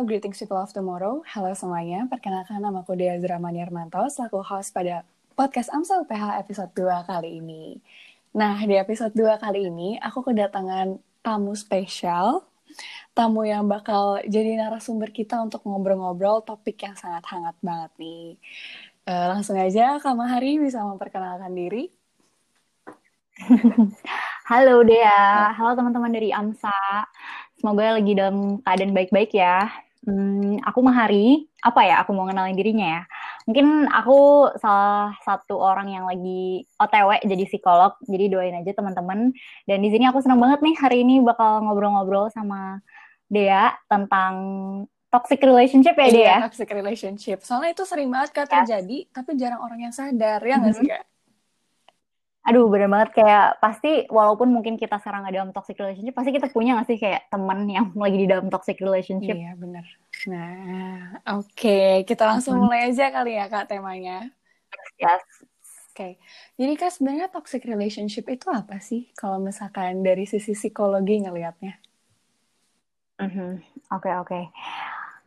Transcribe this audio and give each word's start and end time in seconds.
Halo 0.00 0.16
Greetings 0.16 0.40
People 0.40 0.56
of 0.56 0.72
Tomorrow, 0.72 1.20
halo 1.28 1.52
semuanya, 1.52 2.08
perkenalkan 2.08 2.56
nama 2.56 2.80
aku 2.80 2.96
Dea 2.96 3.20
Zrama 3.20 3.52
Nirmanto, 3.52 4.00
selaku 4.08 4.40
host 4.40 4.72
pada 4.72 5.04
podcast 5.36 5.68
AMSA 5.68 6.00
UPH 6.08 6.40
episode 6.40 6.72
2 6.72 7.04
kali 7.04 7.36
ini. 7.36 7.76
Nah, 8.32 8.56
di 8.64 8.80
episode 8.80 9.12
2 9.12 9.36
kali 9.36 9.68
ini, 9.68 10.00
aku 10.00 10.24
kedatangan 10.24 10.96
tamu 11.20 11.52
spesial, 11.52 12.48
tamu 13.12 13.44
yang 13.44 13.68
bakal 13.68 14.24
jadi 14.24 14.56
narasumber 14.64 15.12
kita 15.12 15.36
untuk 15.36 15.60
ngobrol-ngobrol 15.68 16.48
topik 16.48 16.80
yang 16.80 16.96
sangat 16.96 17.20
hangat 17.28 17.60
banget 17.60 17.92
nih. 18.00 18.40
Uh, 19.04 19.36
langsung 19.36 19.60
aja, 19.60 20.00
Kak 20.00 20.16
Mahari 20.16 20.56
bisa 20.64 20.80
memperkenalkan 20.80 21.52
diri. 21.52 21.92
Halo 24.50 24.80
Dea, 24.82 25.54
halo 25.54 25.78
teman-teman 25.78 26.10
dari 26.10 26.34
AMSA. 26.34 27.06
Semoga 27.60 28.00
lagi 28.00 28.18
dalam 28.18 28.58
keadaan 28.64 28.96
baik-baik 28.96 29.36
ya. 29.36 29.89
Hmm, 30.00 30.56
aku 30.64 30.80
Mahari, 30.80 31.44
apa 31.60 31.84
ya 31.84 32.00
aku 32.00 32.16
mau 32.16 32.24
kenalin 32.24 32.56
dirinya 32.56 32.88
ya. 32.88 33.02
Mungkin 33.44 33.84
aku 33.92 34.48
salah 34.56 35.12
satu 35.20 35.60
orang 35.60 35.92
yang 35.92 36.08
lagi 36.08 36.64
OTW 36.80 37.20
jadi 37.28 37.44
psikolog, 37.44 38.00
jadi 38.08 38.32
doain 38.32 38.56
aja 38.56 38.72
teman-teman. 38.72 39.36
Dan 39.68 39.78
di 39.84 39.92
sini 39.92 40.08
aku 40.08 40.24
senang 40.24 40.40
banget 40.40 40.64
nih 40.64 40.76
hari 40.80 41.04
ini 41.04 41.20
bakal 41.20 41.60
ngobrol-ngobrol 41.68 42.32
sama 42.32 42.80
Dea 43.28 43.76
tentang 43.92 44.34
toxic 45.12 45.44
relationship 45.44 45.92
ya 45.92 46.08
Dea. 46.08 46.24
Iya, 46.24 46.36
toxic 46.48 46.70
relationship. 46.72 47.38
Soalnya 47.44 47.76
itu 47.76 47.84
sering 47.84 48.08
banget 48.08 48.30
kan 48.32 48.48
terjadi, 48.48 48.98
tapi 49.12 49.36
jarang 49.36 49.60
orang 49.60 49.84
yang 49.84 49.92
sadar, 49.92 50.40
ya 50.40 50.56
nggak 50.56 50.72
mm 50.72 50.80
-hmm. 50.80 50.80
sih 50.80 50.88
Kak? 50.96 51.04
Aduh, 52.40 52.72
bener 52.72 52.88
banget 52.88 53.20
kayak 53.20 53.60
pasti 53.60 54.08
walaupun 54.08 54.48
mungkin 54.48 54.80
kita 54.80 54.96
sekarang 54.96 55.28
ada 55.28 55.44
dalam 55.44 55.52
toxic 55.52 55.76
relationship, 55.76 56.16
pasti 56.16 56.32
kita 56.32 56.48
punya 56.48 56.80
gak 56.80 56.88
sih 56.88 56.96
kayak 56.96 57.28
teman 57.28 57.68
yang 57.68 57.92
lagi 58.02 58.16
di 58.16 58.28
dalam 58.28 58.48
toxic 58.48 58.80
relationship? 58.80 59.36
Iya, 59.36 59.52
bener. 59.60 59.84
Nah, 60.24 61.20
oke. 61.36 61.52
Okay. 61.52 61.92
Kita 62.08 62.24
langsung 62.24 62.56
hmm. 62.56 62.64
mulai 62.64 62.80
aja 62.88 63.12
kali 63.12 63.36
ya, 63.36 63.46
Kak, 63.52 63.68
temanya. 63.68 64.32
Yes. 64.96 65.20
Oke. 65.92 65.92
Okay. 65.92 66.12
Jadi, 66.56 66.72
Kak, 66.80 66.90
sebenarnya 66.96 67.28
toxic 67.28 67.60
relationship 67.68 68.24
itu 68.32 68.48
apa 68.48 68.80
sih? 68.80 69.12
Kalau 69.12 69.36
misalkan 69.36 70.00
dari 70.00 70.24
sisi 70.24 70.56
psikologi 70.56 71.20
ngelihatnya? 71.20 71.76
Oke, 73.20 73.28
mm 73.28 73.30
-hmm. 73.36 73.52
oke. 73.92 74.00
Okay, 74.00 74.14
okay 74.16 74.44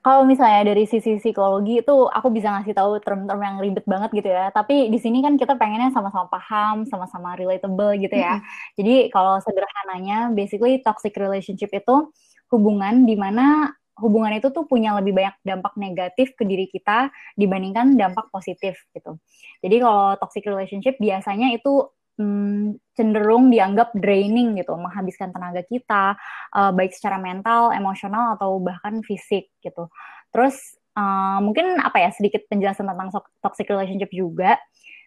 kalau 0.04 0.28
misalnya 0.28 0.76
dari 0.76 0.84
sisi 0.84 1.16
psikologi 1.16 1.80
itu 1.80 1.96
aku 2.12 2.28
bisa 2.28 2.52
ngasih 2.52 2.76
tahu 2.76 3.00
term-term 3.00 3.40
yang 3.40 3.58
ribet 3.64 3.88
banget 3.88 4.12
gitu 4.12 4.30
ya. 4.36 4.52
Tapi 4.52 4.92
di 4.92 5.00
sini 5.00 5.23
kan 5.23 5.40
kita 5.40 5.56
pengennya 5.56 5.96
sama-sama 5.96 6.28
paham, 6.28 6.84
sama-sama 6.84 7.40
relatable 7.40 7.96
gitu 7.96 8.12
ya. 8.12 8.44
Mm-hmm. 8.44 8.76
Jadi 8.84 8.96
kalau 9.16 9.40
sederhananya, 9.40 10.36
basically 10.36 10.84
toxic 10.84 11.16
relationship 11.16 11.72
itu 11.72 12.12
hubungan 12.52 13.08
di 13.08 13.16
mana 13.16 13.72
hubungan 13.96 14.36
itu 14.36 14.52
tuh 14.52 14.68
punya 14.68 14.92
lebih 15.00 15.16
banyak 15.16 15.40
dampak 15.40 15.74
negatif 15.80 16.36
ke 16.36 16.44
diri 16.44 16.68
kita 16.68 17.08
dibandingkan 17.40 17.96
dampak 17.96 18.28
positif 18.28 18.76
gitu. 18.92 19.16
Jadi 19.64 19.76
kalau 19.80 20.20
toxic 20.20 20.44
relationship 20.44 21.00
biasanya 21.00 21.56
itu 21.56 21.88
hmm, 22.17 22.78
cenderung 22.94 23.50
dianggap 23.50 23.94
draining 23.97 24.58
gitu, 24.59 24.73
menghabiskan 24.78 25.33
tenaga 25.33 25.66
kita, 25.66 26.17
uh, 26.53 26.72
baik 26.73 26.94
secara 26.94 27.17
mental, 27.17 27.73
emosional 27.73 28.38
atau 28.38 28.61
bahkan 28.61 29.02
fisik 29.02 29.50
gitu. 29.66 29.89
Terus 30.30 30.78
uh, 30.97 31.39
mungkin 31.41 31.78
apa 31.81 32.02
ya 32.02 32.09
sedikit 32.14 32.45
penjelasan 32.50 32.89
tentang 32.89 33.09
toxic 33.41 33.69
relationship 33.69 34.09
juga. 34.14 34.58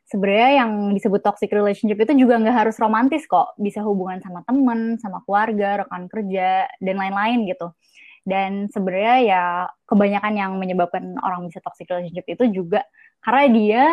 Sebenarnya 0.07 0.63
yang 0.63 0.95
disebut 0.95 1.19
toxic 1.19 1.51
relationship 1.51 1.99
itu 1.99 2.15
juga 2.15 2.39
nggak 2.39 2.67
harus 2.67 2.79
romantis 2.79 3.27
kok, 3.27 3.59
bisa 3.59 3.83
hubungan 3.83 4.23
sama 4.23 4.47
temen, 4.47 5.03
sama 5.03 5.19
keluarga, 5.27 5.83
rekan 5.83 6.07
kerja 6.07 6.71
dan 6.79 6.95
lain-lain 6.95 7.51
gitu. 7.51 7.75
Dan 8.27 8.71
sebenarnya 8.71 9.17
ya 9.23 9.45
kebanyakan 9.87 10.35
yang 10.35 10.53
menyebabkan 10.59 11.15
orang 11.23 11.47
bisa 11.51 11.59
toxic 11.63 11.91
relationship 11.91 12.27
itu 12.27 12.45
juga 12.63 12.87
karena 13.23 13.45
dia 13.51 13.85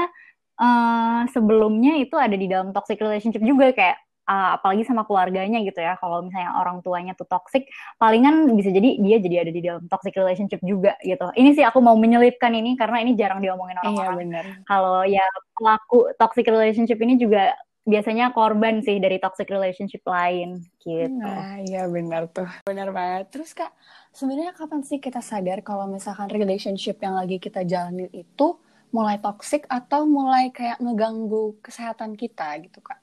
uh, 0.59 1.25
sebelumnya 1.31 1.97
itu 2.01 2.15
ada 2.17 2.35
di 2.35 2.47
dalam 2.49 2.75
toxic 2.75 2.99
relationship 2.99 3.41
juga 3.41 3.71
kayak 3.73 3.97
uh, 4.27 4.59
apalagi 4.59 4.83
sama 4.87 5.03
keluarganya 5.07 5.59
gitu 5.63 5.79
ya 5.79 5.95
kalau 5.99 6.23
misalnya 6.23 6.55
orang 6.59 6.79
tuanya 6.83 7.13
tuh 7.15 7.27
toxic 7.27 7.67
palingan 7.99 8.47
bisa 8.55 8.71
jadi 8.71 8.99
dia 8.99 9.17
jadi 9.19 9.35
ada 9.47 9.51
di 9.51 9.61
dalam 9.63 9.83
toxic 9.87 10.13
relationship 10.15 10.59
juga 10.63 10.95
gitu 11.03 11.31
ini 11.35 11.55
sih 11.55 11.63
aku 11.65 11.79
mau 11.83 11.95
menyelipkan 11.99 12.51
ini 12.53 12.75
karena 12.79 13.03
ini 13.03 13.15
jarang 13.15 13.43
diomongin 13.43 13.79
orang-orang 13.83 14.31
iya, 14.31 14.41
kalau 14.67 15.03
ya 15.07 15.25
pelaku 15.55 16.11
toxic 16.17 16.45
relationship 16.47 16.99
ini 17.03 17.19
juga 17.19 17.53
biasanya 17.83 18.31
korban 18.31 18.79
sih 18.79 18.95
dari 18.95 19.19
toxic 19.19 19.51
relationship 19.51 20.07
lain 20.07 20.63
gitu. 20.79 21.19
Nah, 21.19 21.59
iya 21.67 21.83
benar 21.91 22.31
tuh. 22.31 22.47
Benar 22.63 22.95
banget. 22.95 23.27
Terus 23.27 23.51
Kak, 23.51 23.75
sebenarnya 24.15 24.55
kapan 24.55 24.87
sih 24.87 25.03
kita 25.03 25.19
sadar 25.19 25.59
kalau 25.67 25.91
misalkan 25.91 26.31
relationship 26.31 26.95
yang 27.03 27.19
lagi 27.19 27.43
kita 27.43 27.67
jalanin 27.67 28.07
itu 28.15 28.55
mulai 28.93 29.17
toxic 29.17 29.65
atau 29.67 30.05
mulai 30.05 30.53
kayak 30.53 30.77
ngeganggu 30.77 31.57
kesehatan 31.65 32.13
kita 32.13 32.61
gitu 32.61 32.79
kak? 32.79 33.01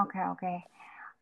Oke 0.00 0.16
okay, 0.16 0.24
oke. 0.32 0.40
Okay. 0.40 0.77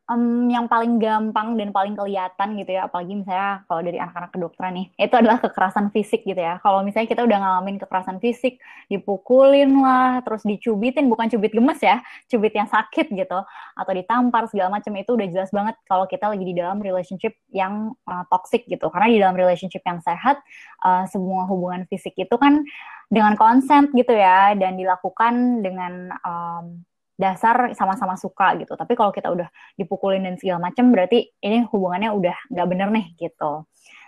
Um, 0.07 0.47
yang 0.47 0.71
paling 0.71 1.03
gampang 1.03 1.59
dan 1.59 1.75
paling 1.75 1.99
kelihatan 1.99 2.55
gitu 2.63 2.79
ya, 2.79 2.87
apalagi 2.87 3.11
misalnya 3.11 3.67
kalau 3.67 3.83
dari 3.83 3.99
anak-anak 3.99 4.31
kedokteran 4.31 4.73
nih, 4.79 4.87
itu 5.03 5.15
adalah 5.19 5.43
kekerasan 5.43 5.91
fisik 5.91 6.23
gitu 6.23 6.39
ya. 6.39 6.63
Kalau 6.63 6.87
misalnya 6.87 7.11
kita 7.11 7.27
udah 7.27 7.39
ngalamin 7.43 7.75
kekerasan 7.83 8.23
fisik, 8.23 8.63
dipukulin 8.87 9.83
lah, 9.83 10.23
terus 10.23 10.47
dicubitin, 10.47 11.11
bukan 11.11 11.27
cubit 11.27 11.51
gemes 11.51 11.83
ya, 11.83 12.07
cubit 12.31 12.55
yang 12.55 12.71
sakit 12.71 13.11
gitu, 13.19 13.39
atau 13.75 13.93
ditampar 13.99 14.47
segala 14.47 14.79
macam 14.79 14.95
itu 14.95 15.11
udah 15.11 15.27
jelas 15.27 15.51
banget 15.51 15.75
kalau 15.91 16.07
kita 16.07 16.31
lagi 16.31 16.45
di 16.47 16.55
dalam 16.55 16.79
relationship 16.79 17.35
yang 17.51 17.91
uh, 18.07 18.23
toxic 18.31 18.63
gitu. 18.71 18.87
Karena 18.87 19.11
di 19.11 19.19
dalam 19.19 19.35
relationship 19.35 19.83
yang 19.83 19.99
sehat, 20.07 20.39
uh, 20.87 21.03
semua 21.11 21.51
hubungan 21.51 21.83
fisik 21.91 22.15
itu 22.15 22.39
kan 22.39 22.63
dengan 23.11 23.35
konsen 23.35 23.91
gitu 23.91 24.15
ya 24.15 24.55
dan 24.55 24.79
dilakukan 24.79 25.67
dengan 25.67 26.15
um, 26.23 26.87
dasar 27.17 27.73
sama-sama 27.73 28.15
suka 28.21 28.55
gitu. 28.61 28.77
Tapi 28.77 28.93
kalau 28.93 29.11
kita 29.11 29.33
udah 29.33 29.49
dipukulin 29.81 30.23
dan 30.23 30.37
segala 30.37 30.69
macam 30.69 30.93
berarti 30.93 31.33
ini 31.41 31.65
hubungannya 31.73 32.13
udah 32.13 32.37
nggak 32.53 32.67
bener 32.69 32.89
nih 32.93 33.07
gitu. 33.17 33.65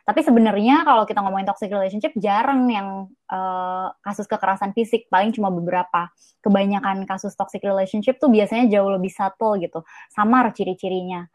Tapi 0.08 0.24
sebenarnya 0.24 0.88
kalau 0.88 1.04
kita 1.04 1.20
ngomongin 1.20 1.44
toxic 1.44 1.69
relationship 1.69 2.16
jarang 2.16 2.64
yang 2.72 3.12
uh, 3.28 3.92
kasus 4.00 4.24
kekerasan 4.24 4.72
fisik, 4.72 5.04
paling 5.12 5.36
cuma 5.36 5.52
beberapa. 5.52 6.08
Kebanyakan 6.41 7.04
kasus 7.04 7.36
toxic 7.36 7.60
relationship 7.60 8.16
tuh 8.16 8.32
biasanya 8.32 8.72
jauh 8.72 8.88
lebih 8.88 9.12
subtle 9.12 9.60
gitu, 9.60 9.84
samar 10.08 10.48
ciri-cirinya. 10.56 11.28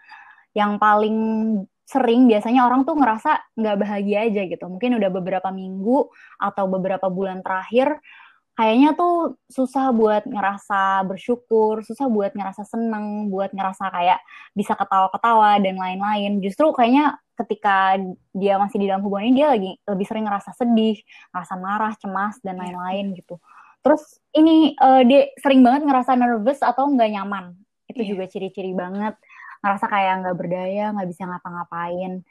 Yang 0.57 0.71
paling 0.81 1.17
sering 1.85 2.25
biasanya 2.25 2.65
orang 2.65 2.81
tuh 2.81 2.97
ngerasa 2.97 3.53
nggak 3.53 3.77
bahagia 3.77 4.25
aja 4.25 4.41
gitu. 4.49 4.65
Mungkin 4.65 4.97
udah 4.97 5.09
beberapa 5.13 5.53
minggu 5.53 6.09
atau 6.41 6.65
beberapa 6.65 7.13
bulan 7.13 7.45
terakhir 7.45 8.01
kayaknya 8.53 8.93
tuh 8.93 9.37
susah 9.49 9.89
buat 9.89 10.23
ngerasa 10.29 11.05
bersyukur, 11.09 11.81
susah 11.81 12.05
buat 12.05 12.37
ngerasa 12.37 12.63
seneng, 12.69 13.33
buat 13.33 13.49
ngerasa 13.49 13.89
kayak 13.89 14.19
bisa 14.53 14.77
ketawa-ketawa 14.77 15.57
dan 15.57 15.75
lain-lain. 15.77 16.37
Justru 16.41 16.69
kayaknya 16.73 17.17
ketika 17.33 17.97
dia 18.29 18.61
masih 18.61 18.77
di 18.77 18.85
dalam 18.85 19.01
hubungan 19.01 19.33
ini 19.33 19.35
dia 19.41 19.49
lagi 19.49 19.71
lebih 19.89 20.05
sering 20.05 20.25
ngerasa 20.29 20.53
sedih, 20.53 21.01
ngerasa 21.33 21.53
marah, 21.57 21.93
cemas 21.97 22.37
dan 22.45 22.61
iya. 22.61 22.69
lain-lain 22.69 23.17
gitu. 23.17 23.41
Terus 23.83 24.21
ini 24.37 24.77
uh, 24.77 25.01
dia 25.01 25.33
sering 25.41 25.65
banget 25.65 25.89
ngerasa 25.89 26.13
nervous 26.13 26.61
atau 26.61 26.87
nggak 26.93 27.09
nyaman. 27.09 27.57
Itu 27.89 28.05
yeah. 28.05 28.09
juga 28.13 28.23
ciri-ciri 28.29 28.71
banget 28.77 29.17
ngerasa 29.65 29.85
kayak 29.89 30.13
nggak 30.23 30.37
berdaya, 30.37 30.85
nggak 30.93 31.09
bisa 31.09 31.23
ngapa-ngapain. 31.25 32.21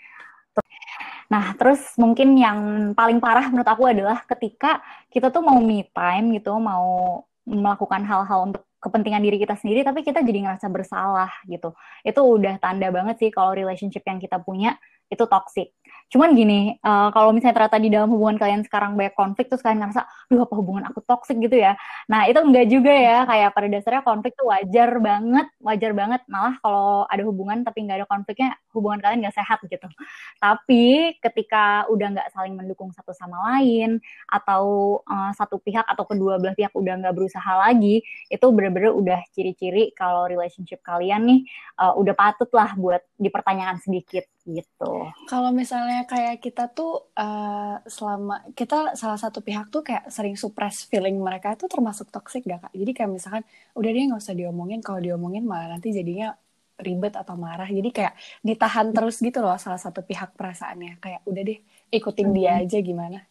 Nah, 1.33 1.57
terus 1.57 1.81
mungkin 1.97 2.37
yang 2.37 2.93
paling 2.93 3.17
parah 3.17 3.49
menurut 3.49 3.65
aku 3.65 3.89
adalah 3.89 4.21
ketika 4.29 4.85
kita 5.09 5.33
tuh 5.33 5.41
mau 5.41 5.57
me 5.65 5.89
time 5.89 6.37
gitu, 6.37 6.53
mau 6.61 7.25
melakukan 7.49 8.05
hal-hal 8.05 8.53
untuk 8.53 8.63
kepentingan 8.83 9.25
diri 9.25 9.41
kita 9.41 9.57
sendiri, 9.57 9.81
tapi 9.81 10.05
kita 10.05 10.21
jadi 10.21 10.45
ngerasa 10.45 10.69
bersalah 10.69 11.33
gitu. 11.49 11.73
Itu 12.05 12.21
udah 12.21 12.61
tanda 12.61 12.93
banget 12.93 13.17
sih 13.17 13.31
kalau 13.33 13.57
relationship 13.57 14.05
yang 14.05 14.21
kita 14.21 14.45
punya 14.45 14.77
itu 15.09 15.25
toxic. 15.25 15.73
Cuman 16.13 16.37
gini, 16.37 16.77
uh, 16.85 17.09
kalau 17.09 17.33
misalnya 17.33 17.57
ternyata 17.57 17.81
di 17.81 17.89
dalam 17.89 18.13
hubungan 18.13 18.37
kalian 18.37 18.61
sekarang 18.69 19.01
banyak 19.01 19.17
konflik, 19.17 19.49
terus 19.49 19.65
kalian 19.65 19.81
ngerasa, 19.81 20.05
duh 20.29 20.45
apa 20.45 20.55
hubungan 20.61 20.85
aku 20.93 21.01
toxic 21.09 21.41
gitu 21.41 21.57
ya. 21.57 21.73
Nah, 22.05 22.29
itu 22.29 22.37
enggak 22.37 22.69
juga 22.69 22.93
ya, 22.93 23.25
kayak 23.25 23.57
pada 23.57 23.69
dasarnya 23.73 24.03
konflik 24.05 24.37
tuh 24.37 24.53
wajar 24.53 24.93
banget, 25.01 25.49
wajar 25.65 25.93
banget. 25.97 26.21
Malah 26.29 26.61
kalau 26.61 27.09
ada 27.09 27.23
hubungan 27.25 27.65
tapi 27.65 27.89
nggak 27.89 28.05
ada 28.05 28.09
konfliknya, 28.13 28.53
hubungan 28.77 29.01
kalian 29.01 29.25
nggak 29.25 29.37
sehat 29.41 29.65
gitu. 29.65 29.89
Tapi 30.37 31.17
ketika 31.17 31.89
udah 31.89 32.07
nggak 32.13 32.29
saling 32.37 32.61
mendukung 32.61 32.93
satu 32.93 33.17
sama 33.17 33.41
lain, 33.57 33.97
atau 34.29 35.01
uh, 35.09 35.33
satu 35.33 35.65
pihak 35.65 35.89
atau 35.89 36.05
kedua 36.05 36.37
belah 36.37 36.53
pihak 36.53 36.77
udah 36.77 36.93
nggak 37.01 37.15
berusaha 37.17 37.53
lagi, 37.57 38.05
itu 38.29 38.47
bener-bener 38.53 38.93
udah 38.93 39.21
ciri-ciri 39.33 39.97
kalau 39.97 40.29
relationship 40.29 40.85
kalian 40.85 41.25
nih 41.25 41.41
uh, 41.81 41.97
udah 41.97 42.13
patut 42.13 42.53
lah 42.53 42.77
buat 42.77 43.01
dipertanyakan 43.17 43.81
sedikit 43.81 44.29
gitu. 44.43 45.07
Kalau 45.31 45.51
misalnya 45.55 46.03
kayak 46.11 46.43
kita 46.43 46.67
tuh 46.75 47.11
uh, 47.15 47.79
selama 47.87 48.43
kita 48.59 48.99
salah 48.99 49.19
satu 49.21 49.39
pihak 49.39 49.71
tuh 49.71 49.87
kayak 49.87 50.11
sering 50.11 50.35
suppress 50.35 50.83
feeling 50.91 51.17
mereka 51.23 51.55
itu 51.55 51.71
termasuk 51.71 52.11
toxic 52.11 52.43
gak 52.51 52.67
kak? 52.67 52.73
Jadi 52.75 52.91
kayak 52.97 53.11
misalkan 53.17 53.43
udah 53.79 53.91
dia 53.95 54.03
nggak 54.11 54.23
usah 54.25 54.35
diomongin, 54.35 54.81
kalau 54.83 54.99
diomongin 54.99 55.47
malah 55.47 55.79
nanti 55.79 55.95
jadinya 55.95 56.35
ribet 56.83 57.15
atau 57.15 57.35
marah 57.39 57.69
jadi 57.71 57.89
kayak 57.97 58.15
ditahan 58.43 58.91
terus 58.91 59.23
gitu 59.23 59.39
loh 59.45 59.55
salah 59.61 59.79
satu 59.79 60.03
pihak 60.03 60.35
perasaannya 60.35 60.99
kayak 60.99 61.21
udah 61.31 61.43
deh 61.47 61.59
ikutin 61.95 62.29
dia 62.35 62.51
aja 62.59 62.79
gimana 62.83 63.23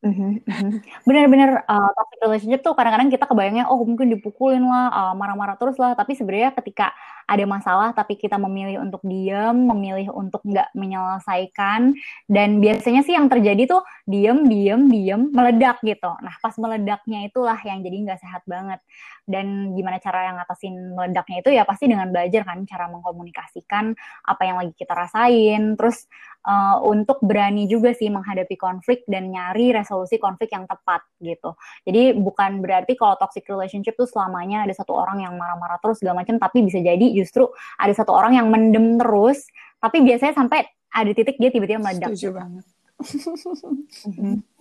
Mhm, 0.00 0.48
mhm. 0.48 0.70
Bener-bener 1.04 1.60
uh, 1.68 1.90
toxic 1.92 2.18
relationship 2.24 2.60
tuh 2.64 2.72
kadang-kadang 2.72 3.12
kita 3.12 3.28
kebayangnya 3.28 3.68
oh 3.68 3.84
mungkin 3.84 4.08
dipukulin 4.08 4.64
lah, 4.64 4.88
uh, 4.88 5.12
marah-marah 5.12 5.60
terus 5.60 5.76
lah. 5.76 5.92
Tapi 5.92 6.16
sebenarnya 6.16 6.56
ketika 6.56 6.96
ada 7.30 7.46
masalah 7.46 7.94
tapi 7.94 8.18
kita 8.18 8.34
memilih 8.34 8.82
untuk 8.82 8.98
diam, 9.06 9.54
memilih 9.54 10.10
untuk 10.10 10.42
nggak 10.42 10.74
menyelesaikan 10.74 11.94
dan 12.26 12.58
biasanya 12.58 13.06
sih 13.06 13.14
yang 13.14 13.30
terjadi 13.30 13.70
tuh 13.70 13.86
diem, 14.10 14.42
diem, 14.50 14.90
diem, 14.90 15.22
meledak 15.30 15.78
gitu. 15.86 16.10
Nah 16.18 16.34
pas 16.42 16.54
meledaknya 16.58 17.30
itulah 17.30 17.58
yang 17.62 17.86
jadi 17.86 17.96
nggak 18.10 18.18
sehat 18.18 18.42
banget. 18.50 18.82
Dan 19.30 19.78
gimana 19.78 20.02
cara 20.02 20.26
yang 20.26 20.42
ngatasin 20.42 20.74
meledaknya 20.98 21.36
itu 21.38 21.50
ya 21.54 21.62
pasti 21.62 21.86
dengan 21.86 22.10
belajar 22.10 22.42
kan 22.42 22.66
cara 22.66 22.90
mengkomunikasikan 22.90 23.94
apa 24.26 24.42
yang 24.42 24.58
lagi 24.58 24.74
kita 24.74 24.90
rasain. 24.90 25.78
Terus 25.78 26.10
uh, 26.44 26.82
untuk 26.82 27.22
berani 27.22 27.70
juga 27.70 27.94
sih 27.94 28.08
menghadapi 28.08 28.58
konflik 28.58 29.06
dan 29.06 29.30
nyari 29.30 29.70
resolusi 29.70 30.18
konflik 30.18 30.50
yang 30.50 30.64
tepat 30.66 31.04
gitu. 31.20 31.54
Jadi 31.84 32.16
bukan 32.16 32.58
berarti 32.64 32.96
kalau 32.96 33.14
toxic 33.20 33.44
relationship 33.46 33.94
tuh 33.94 34.08
selamanya 34.08 34.64
ada 34.64 34.74
satu 34.74 34.96
orang 34.96 35.22
yang 35.22 35.34
marah-marah 35.36 35.78
terus 35.78 36.00
segala 36.00 36.24
macam, 36.24 36.40
tapi 36.40 36.64
bisa 36.64 36.80
jadi 36.80 37.06
justru 37.20 37.48
ada 37.76 37.92
satu 37.92 38.16
orang 38.16 38.36
yang 38.40 38.48
mendem 38.48 38.96
terus, 38.96 39.44
tapi 39.78 40.00
biasanya 40.00 40.34
sampai 40.34 40.64
ada 40.90 41.10
titik 41.14 41.36
dia 41.38 41.52
tiba-tiba 41.52 41.78
meledak. 41.80 42.16
Setuju 42.16 42.34
banget. 42.34 42.64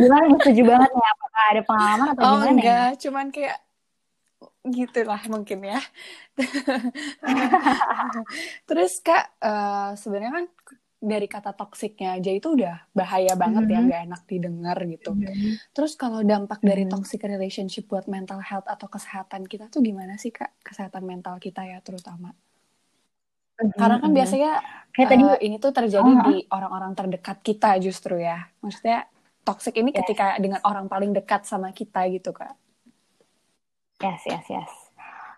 gimana 0.00 0.24
setuju 0.40 0.62
banget 0.64 0.90
ya? 0.90 1.08
Apakah 1.12 1.44
ada 1.52 1.62
pengalaman 1.66 2.08
atau 2.14 2.24
oh, 2.24 2.32
gimana? 2.40 2.50
enggak, 2.52 2.88
ya? 2.88 2.98
cuman 3.04 3.26
kayak 3.34 3.58
gitulah 4.66 5.22
mungkin 5.30 5.58
ya. 5.62 5.80
Terus 8.68 8.92
kak 9.02 9.24
uh, 9.40 9.94
sebenarnya 9.94 10.32
kan 10.42 10.46
dari 11.06 11.30
kata 11.30 11.54
toksiknya 11.54 12.18
aja 12.18 12.34
itu 12.34 12.58
udah 12.58 12.90
bahaya 12.90 13.38
banget 13.38 13.64
mm 13.64 13.70
-hmm. 13.70 13.72
ya 13.72 13.78
mm-hmm. 13.78 13.92
gak 13.94 14.02
enak 14.10 14.22
didengar 14.26 14.78
gitu. 14.90 15.10
Mm 15.14 15.22
-hmm. 15.22 15.52
Terus 15.70 15.92
kalau 15.94 16.20
dampak 16.26 16.58
dari 16.60 16.82
mm 16.82 16.90
-hmm. 16.90 16.94
toxic 16.98 17.22
relationship 17.22 17.86
buat 17.86 18.10
mental 18.10 18.42
health 18.42 18.66
atau 18.66 18.90
kesehatan 18.90 19.46
kita 19.46 19.70
tuh 19.70 19.80
gimana 19.80 20.18
sih 20.18 20.34
kak 20.34 20.58
kesehatan 20.66 21.06
mental 21.06 21.38
kita 21.38 21.62
ya 21.62 21.78
terutama? 21.80 22.34
Mm 22.34 23.70
-hmm. 23.70 23.78
Karena 23.78 23.96
kan 24.02 24.10
biasanya 24.10 24.52
kayak 24.90 25.06
uh, 25.06 25.10
tadi 25.14 25.24
ini 25.46 25.56
tuh 25.62 25.72
terjadi 25.72 26.10
uh 26.10 26.18
-huh. 26.18 26.26
di 26.26 26.36
orang-orang 26.50 26.92
terdekat 26.98 27.38
kita 27.46 27.70
justru 27.78 28.18
ya. 28.18 28.50
Maksudnya 28.58 29.06
toxic 29.46 29.78
ini 29.78 29.94
yes. 29.94 30.02
ketika 30.02 30.34
dengan 30.42 30.58
orang 30.66 30.90
paling 30.90 31.14
dekat 31.14 31.46
sama 31.46 31.70
kita 31.70 32.02
gitu 32.10 32.34
kak. 32.34 32.58
Yes, 34.02 34.26
yes, 34.28 34.46
yes. 34.50 34.85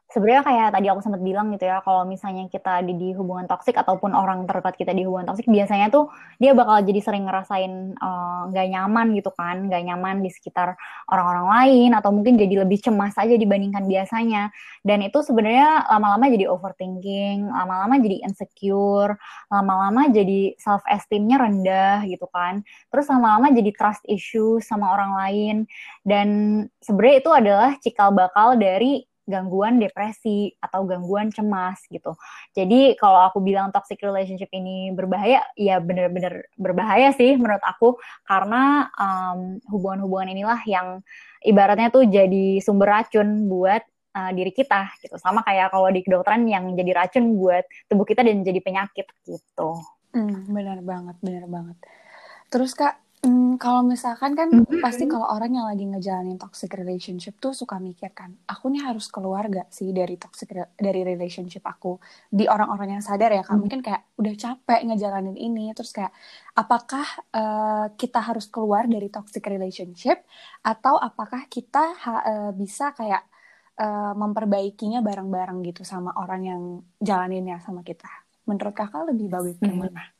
Sebenarnya 0.08 0.40
kayak 0.40 0.69
tadi 0.72 0.88
aku 0.88 1.05
sempat 1.05 1.20
bilang 1.20 1.52
gitu 1.52 1.69
ya, 1.69 1.84
kalau 1.84 2.08
misalnya 2.08 2.49
kita 2.49 2.81
di, 2.81 2.96
di 2.96 3.08
hubungan 3.12 3.44
toksik 3.44 3.76
ataupun 3.76 4.16
orang 4.16 4.49
terdekat 4.49 4.81
kita 4.81 4.96
di 4.96 5.05
hubungan 5.05 5.28
toksik, 5.28 5.44
biasanya 5.52 5.93
tuh 5.93 6.08
dia 6.40 6.56
bakal 6.56 6.81
jadi 6.81 6.96
sering 7.05 7.28
ngerasain 7.28 7.93
eh, 7.93 8.40
nggak 8.49 8.66
uh, 8.66 8.70
nyaman 8.72 9.12
gitu 9.12 9.28
kan, 9.37 9.69
nggak 9.69 9.84
nyaman 9.84 10.25
di 10.25 10.32
sekitar 10.32 10.81
orang-orang 11.12 11.46
lain, 11.52 11.90
atau 11.93 12.08
mungkin 12.08 12.40
jadi 12.40 12.64
lebih 12.64 12.81
cemas 12.81 13.20
aja 13.20 13.37
dibandingkan 13.37 13.84
biasanya. 13.84 14.49
Dan 14.81 15.05
itu 15.05 15.20
sebenarnya 15.20 15.84
lama-lama 15.93 16.25
jadi 16.32 16.49
overthinking, 16.49 17.44
lama-lama 17.52 18.00
jadi 18.00 18.25
insecure, 18.25 19.12
lama-lama 19.52 20.08
jadi 20.08 20.56
self 20.56 20.88
esteemnya 20.88 21.37
rendah 21.37 22.08
gitu 22.08 22.25
kan. 22.32 22.64
Terus 22.88 23.12
lama-lama 23.12 23.52
jadi 23.52 23.76
trust 23.76 24.08
issue 24.08 24.56
sama 24.64 24.88
orang 24.88 25.12
lain. 25.20 25.56
Dan 26.00 26.28
sebenarnya 26.81 27.16
itu 27.20 27.31
adalah 27.37 27.70
cikal 27.76 28.08
bakal 28.16 28.56
dari 28.56 29.05
gangguan 29.28 29.76
depresi 29.76 30.56
atau 30.56 30.88
gangguan 30.88 31.28
cemas 31.28 31.84
gitu. 31.92 32.16
Jadi 32.56 32.96
kalau 32.96 33.28
aku 33.28 33.44
bilang 33.44 33.69
toxic 33.69 34.00
relationship 34.00 34.48
ini 34.56 34.88
berbahaya, 34.96 35.44
ya 35.52 35.76
benar-benar 35.84 36.48
berbahaya 36.56 37.12
sih 37.12 37.36
menurut 37.36 37.60
aku 37.60 38.00
karena 38.25 38.88
hubungan 39.69 39.98
hubungan-hubungan 39.98 40.32
inilah 40.32 40.60
yang 40.64 40.88
ibaratnya 41.44 41.92
tuh 41.92 42.08
jadi 42.08 42.60
sumber 42.64 42.88
racun 42.88 43.50
buat 43.50 43.84
uh, 44.16 44.30
diri 44.32 44.50
kita 44.50 44.88
gitu. 45.04 45.20
Sama 45.20 45.44
kayak 45.44 45.72
kalau 45.72 45.88
di 45.92 46.00
kedokteran 46.00 46.48
yang 46.48 46.72
jadi 46.72 47.04
racun 47.04 47.36
buat 47.36 47.64
tubuh 47.86 48.08
kita 48.08 48.24
dan 48.24 48.40
jadi 48.40 48.60
penyakit 48.64 49.06
gitu. 49.28 49.70
Hmm, 50.16 50.48
benar 50.48 50.81
banget, 50.81 51.16
benar 51.20 51.44
banget. 51.46 51.76
Terus 52.48 52.72
kak, 52.72 52.96
Hmm, 53.19 53.59
kalau 53.59 53.82
misalkan 53.82 54.38
kan 54.38 54.47
mm-hmm. 54.47 54.79
pasti 54.79 55.11
kalau 55.11 55.26
orang 55.26 55.50
yang 55.50 55.67
lagi 55.67 55.82
ngejalanin 55.82 56.38
toxic 56.38 56.70
relationship 56.79 57.35
tuh 57.43 57.50
suka 57.50 57.82
mikir 57.82 58.15
kan, 58.15 58.31
aku 58.47 58.70
nih 58.70 58.87
harus 58.87 59.11
keluar 59.11 59.50
gak 59.50 59.67
sih 59.75 59.91
dari 59.91 60.15
toxic 60.15 60.55
dari 60.79 61.03
relationship 61.03 61.67
aku 61.67 61.99
di 62.31 62.47
orang-orang 62.47 62.94
yang 62.94 63.03
sadar 63.03 63.35
ya 63.35 63.43
kan, 63.43 63.59
mm-hmm. 63.59 63.59
mungkin 63.59 63.81
kayak 63.82 64.06
udah 64.23 64.35
capek 64.38 64.81
ngejalanin 64.87 65.35
ini, 65.35 65.75
terus 65.75 65.91
kayak 65.91 66.15
apakah 66.55 67.06
uh, 67.35 67.91
kita 67.99 68.23
harus 68.23 68.47
keluar 68.47 68.87
dari 68.87 69.11
toxic 69.11 69.43
relationship 69.50 70.23
atau 70.62 70.94
apakah 70.94 71.50
kita 71.50 71.99
ha, 71.99 72.15
uh, 72.23 72.50
bisa 72.55 72.94
kayak 72.94 73.26
uh, 73.82 74.15
memperbaikinya 74.15 75.03
bareng-bareng 75.03 75.59
gitu 75.67 75.82
sama 75.82 76.15
orang 76.15 76.43
yang 76.47 76.62
jalaninnya 77.03 77.59
sama 77.67 77.82
kita. 77.82 78.06
Menurut 78.47 78.79
kakak 78.79 79.11
lebih 79.11 79.26
bagus 79.26 79.59
mm-hmm. 79.59 80.18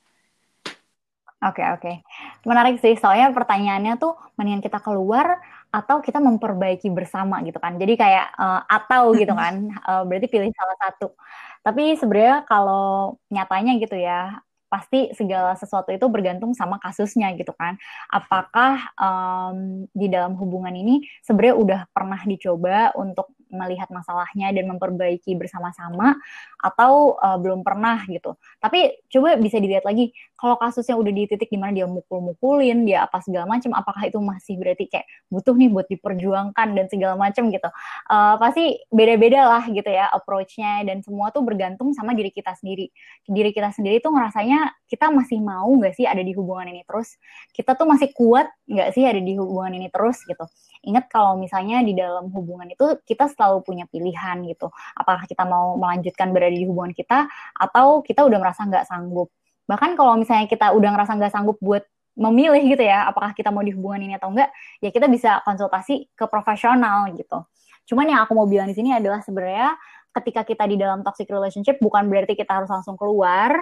Oke, 1.39 1.63
okay, 1.63 1.67
oke. 1.71 1.83
Okay. 1.87 1.95
Menarik 2.43 2.83
sih, 2.83 2.99
soalnya 2.99 3.31
pertanyaannya 3.31 3.95
tuh 4.03 4.19
mendingan 4.35 4.59
kita 4.59 4.83
keluar 4.83 5.39
atau 5.71 6.03
kita 6.03 6.19
memperbaiki 6.19 6.91
bersama 6.91 7.39
gitu 7.47 7.63
kan. 7.63 7.79
Jadi 7.79 7.95
kayak 7.95 8.35
uh, 8.35 8.67
atau 8.67 9.15
gitu 9.15 9.39
kan, 9.39 9.71
uh, 9.87 10.03
berarti 10.03 10.27
pilih 10.27 10.51
salah 10.51 10.77
satu. 10.83 11.15
Tapi 11.63 11.95
sebenarnya 11.95 12.43
kalau 12.43 13.23
nyatanya 13.31 13.79
gitu 13.79 13.95
ya, 13.95 14.43
pasti 14.67 15.15
segala 15.15 15.55
sesuatu 15.55 15.95
itu 15.95 16.11
bergantung 16.11 16.59
sama 16.59 16.83
kasusnya 16.83 17.31
gitu 17.39 17.55
kan. 17.55 17.79
Apakah 18.11 18.91
um, 18.99 19.87
di 19.95 20.11
dalam 20.11 20.35
hubungan 20.43 20.75
ini 20.75 21.07
sebenarnya 21.23 21.55
udah 21.55 21.81
pernah 21.95 22.19
dicoba 22.27 22.99
untuk 22.99 23.31
melihat 23.51 23.89
masalahnya 23.93 24.53
dan 24.53 24.69
memperbaiki 24.69 25.37
bersama-sama 25.37 26.17
atau 26.61 27.17
uh, 27.19 27.37
belum 27.41 27.65
pernah 27.65 28.03
gitu. 28.09 28.37
Tapi 28.59 29.05
coba 29.09 29.37
bisa 29.39 29.59
dilihat 29.59 29.85
lagi 29.87 30.13
kalau 30.39 30.55
kasusnya 30.55 30.95
udah 30.95 31.11
di 31.11 31.27
titik 31.27 31.51
di 31.51 31.59
mana 31.59 31.75
dia 31.75 31.91
mukul-mukulin, 31.91 32.87
dia 32.87 33.03
apa 33.11 33.19
segala 33.19 33.51
macam, 33.51 33.75
apakah 33.75 34.07
itu 34.07 34.23
masih 34.23 34.55
berarti 34.55 34.87
kayak 34.87 35.07
butuh 35.35 35.55
nih 35.59 35.67
buat 35.67 35.91
diperjuangkan 35.91 36.69
dan 36.79 36.87
segala 36.87 37.19
macam 37.19 37.51
gitu. 37.51 37.67
Uh, 38.07 38.39
pasti 38.39 38.79
beda-beda 38.95 39.51
lah 39.51 39.67
gitu 39.67 39.91
ya 39.91 40.07
approach-nya 40.15 40.87
dan 40.87 41.03
semua 41.03 41.35
tuh 41.35 41.43
bergantung 41.43 41.91
sama 41.91 42.15
diri 42.15 42.31
kita 42.31 42.55
sendiri. 42.55 42.95
Diri 43.27 43.51
kita 43.51 43.75
sendiri 43.75 43.99
tuh 43.99 44.15
ngerasanya 44.15 44.79
kita 44.87 45.11
masih 45.11 45.43
mau 45.43 45.67
nggak 45.75 45.99
sih 45.99 46.07
ada 46.07 46.23
di 46.23 46.31
hubungan 46.39 46.71
ini 46.71 46.87
terus? 46.87 47.19
Kita 47.51 47.75
tuh 47.75 47.91
masih 47.91 48.15
kuat 48.15 48.47
nggak 48.71 48.95
sih 48.95 49.03
ada 49.03 49.19
di 49.19 49.35
hubungan 49.35 49.75
ini 49.75 49.91
terus 49.91 50.23
gitu? 50.23 50.47
Ingat 50.85 51.11
kalau 51.11 51.39
misalnya 51.39 51.83
di 51.83 51.97
dalam 51.97 52.31
hubungan 52.31 52.71
itu 52.71 52.99
kita 53.03 53.27
selalu 53.33 53.67
punya 53.67 53.85
pilihan 53.91 54.43
gitu. 54.47 54.71
Apakah 54.95 55.27
kita 55.27 55.43
mau 55.47 55.75
melanjutkan 55.75 56.31
berada 56.31 56.55
di 56.55 56.67
hubungan 56.67 56.95
kita 56.95 57.27
atau 57.55 58.03
kita 58.03 58.23
udah 58.23 58.39
merasa 58.39 58.67
nggak 58.67 58.87
sanggup. 58.87 59.29
Bahkan 59.69 59.99
kalau 59.99 60.17
misalnya 60.17 60.47
kita 60.47 60.73
udah 60.73 60.91
ngerasa 60.95 61.13
nggak 61.19 61.33
sanggup 61.35 61.57
buat 61.61 61.85
memilih 62.19 62.75
gitu 62.75 62.83
ya, 62.83 63.07
apakah 63.07 63.31
kita 63.31 63.55
mau 63.55 63.63
di 63.63 63.71
hubungan 63.71 64.03
ini 64.03 64.19
atau 64.19 64.35
enggak, 64.35 64.51
ya 64.83 64.91
kita 64.91 65.07
bisa 65.07 65.39
konsultasi 65.47 66.11
ke 66.19 66.25
profesional 66.27 67.07
gitu. 67.15 67.47
Cuman 67.87 68.11
yang 68.11 68.21
aku 68.27 68.35
mau 68.35 68.45
bilang 68.51 68.67
di 68.67 68.75
sini 68.75 68.91
adalah 68.91 69.23
sebenarnya 69.23 69.79
ketika 70.19 70.43
kita 70.43 70.67
di 70.67 70.75
dalam 70.75 71.07
toxic 71.07 71.31
relationship 71.31 71.79
bukan 71.79 72.11
berarti 72.11 72.35
kita 72.35 72.59
harus 72.59 72.67
langsung 72.67 72.99
keluar, 72.99 73.55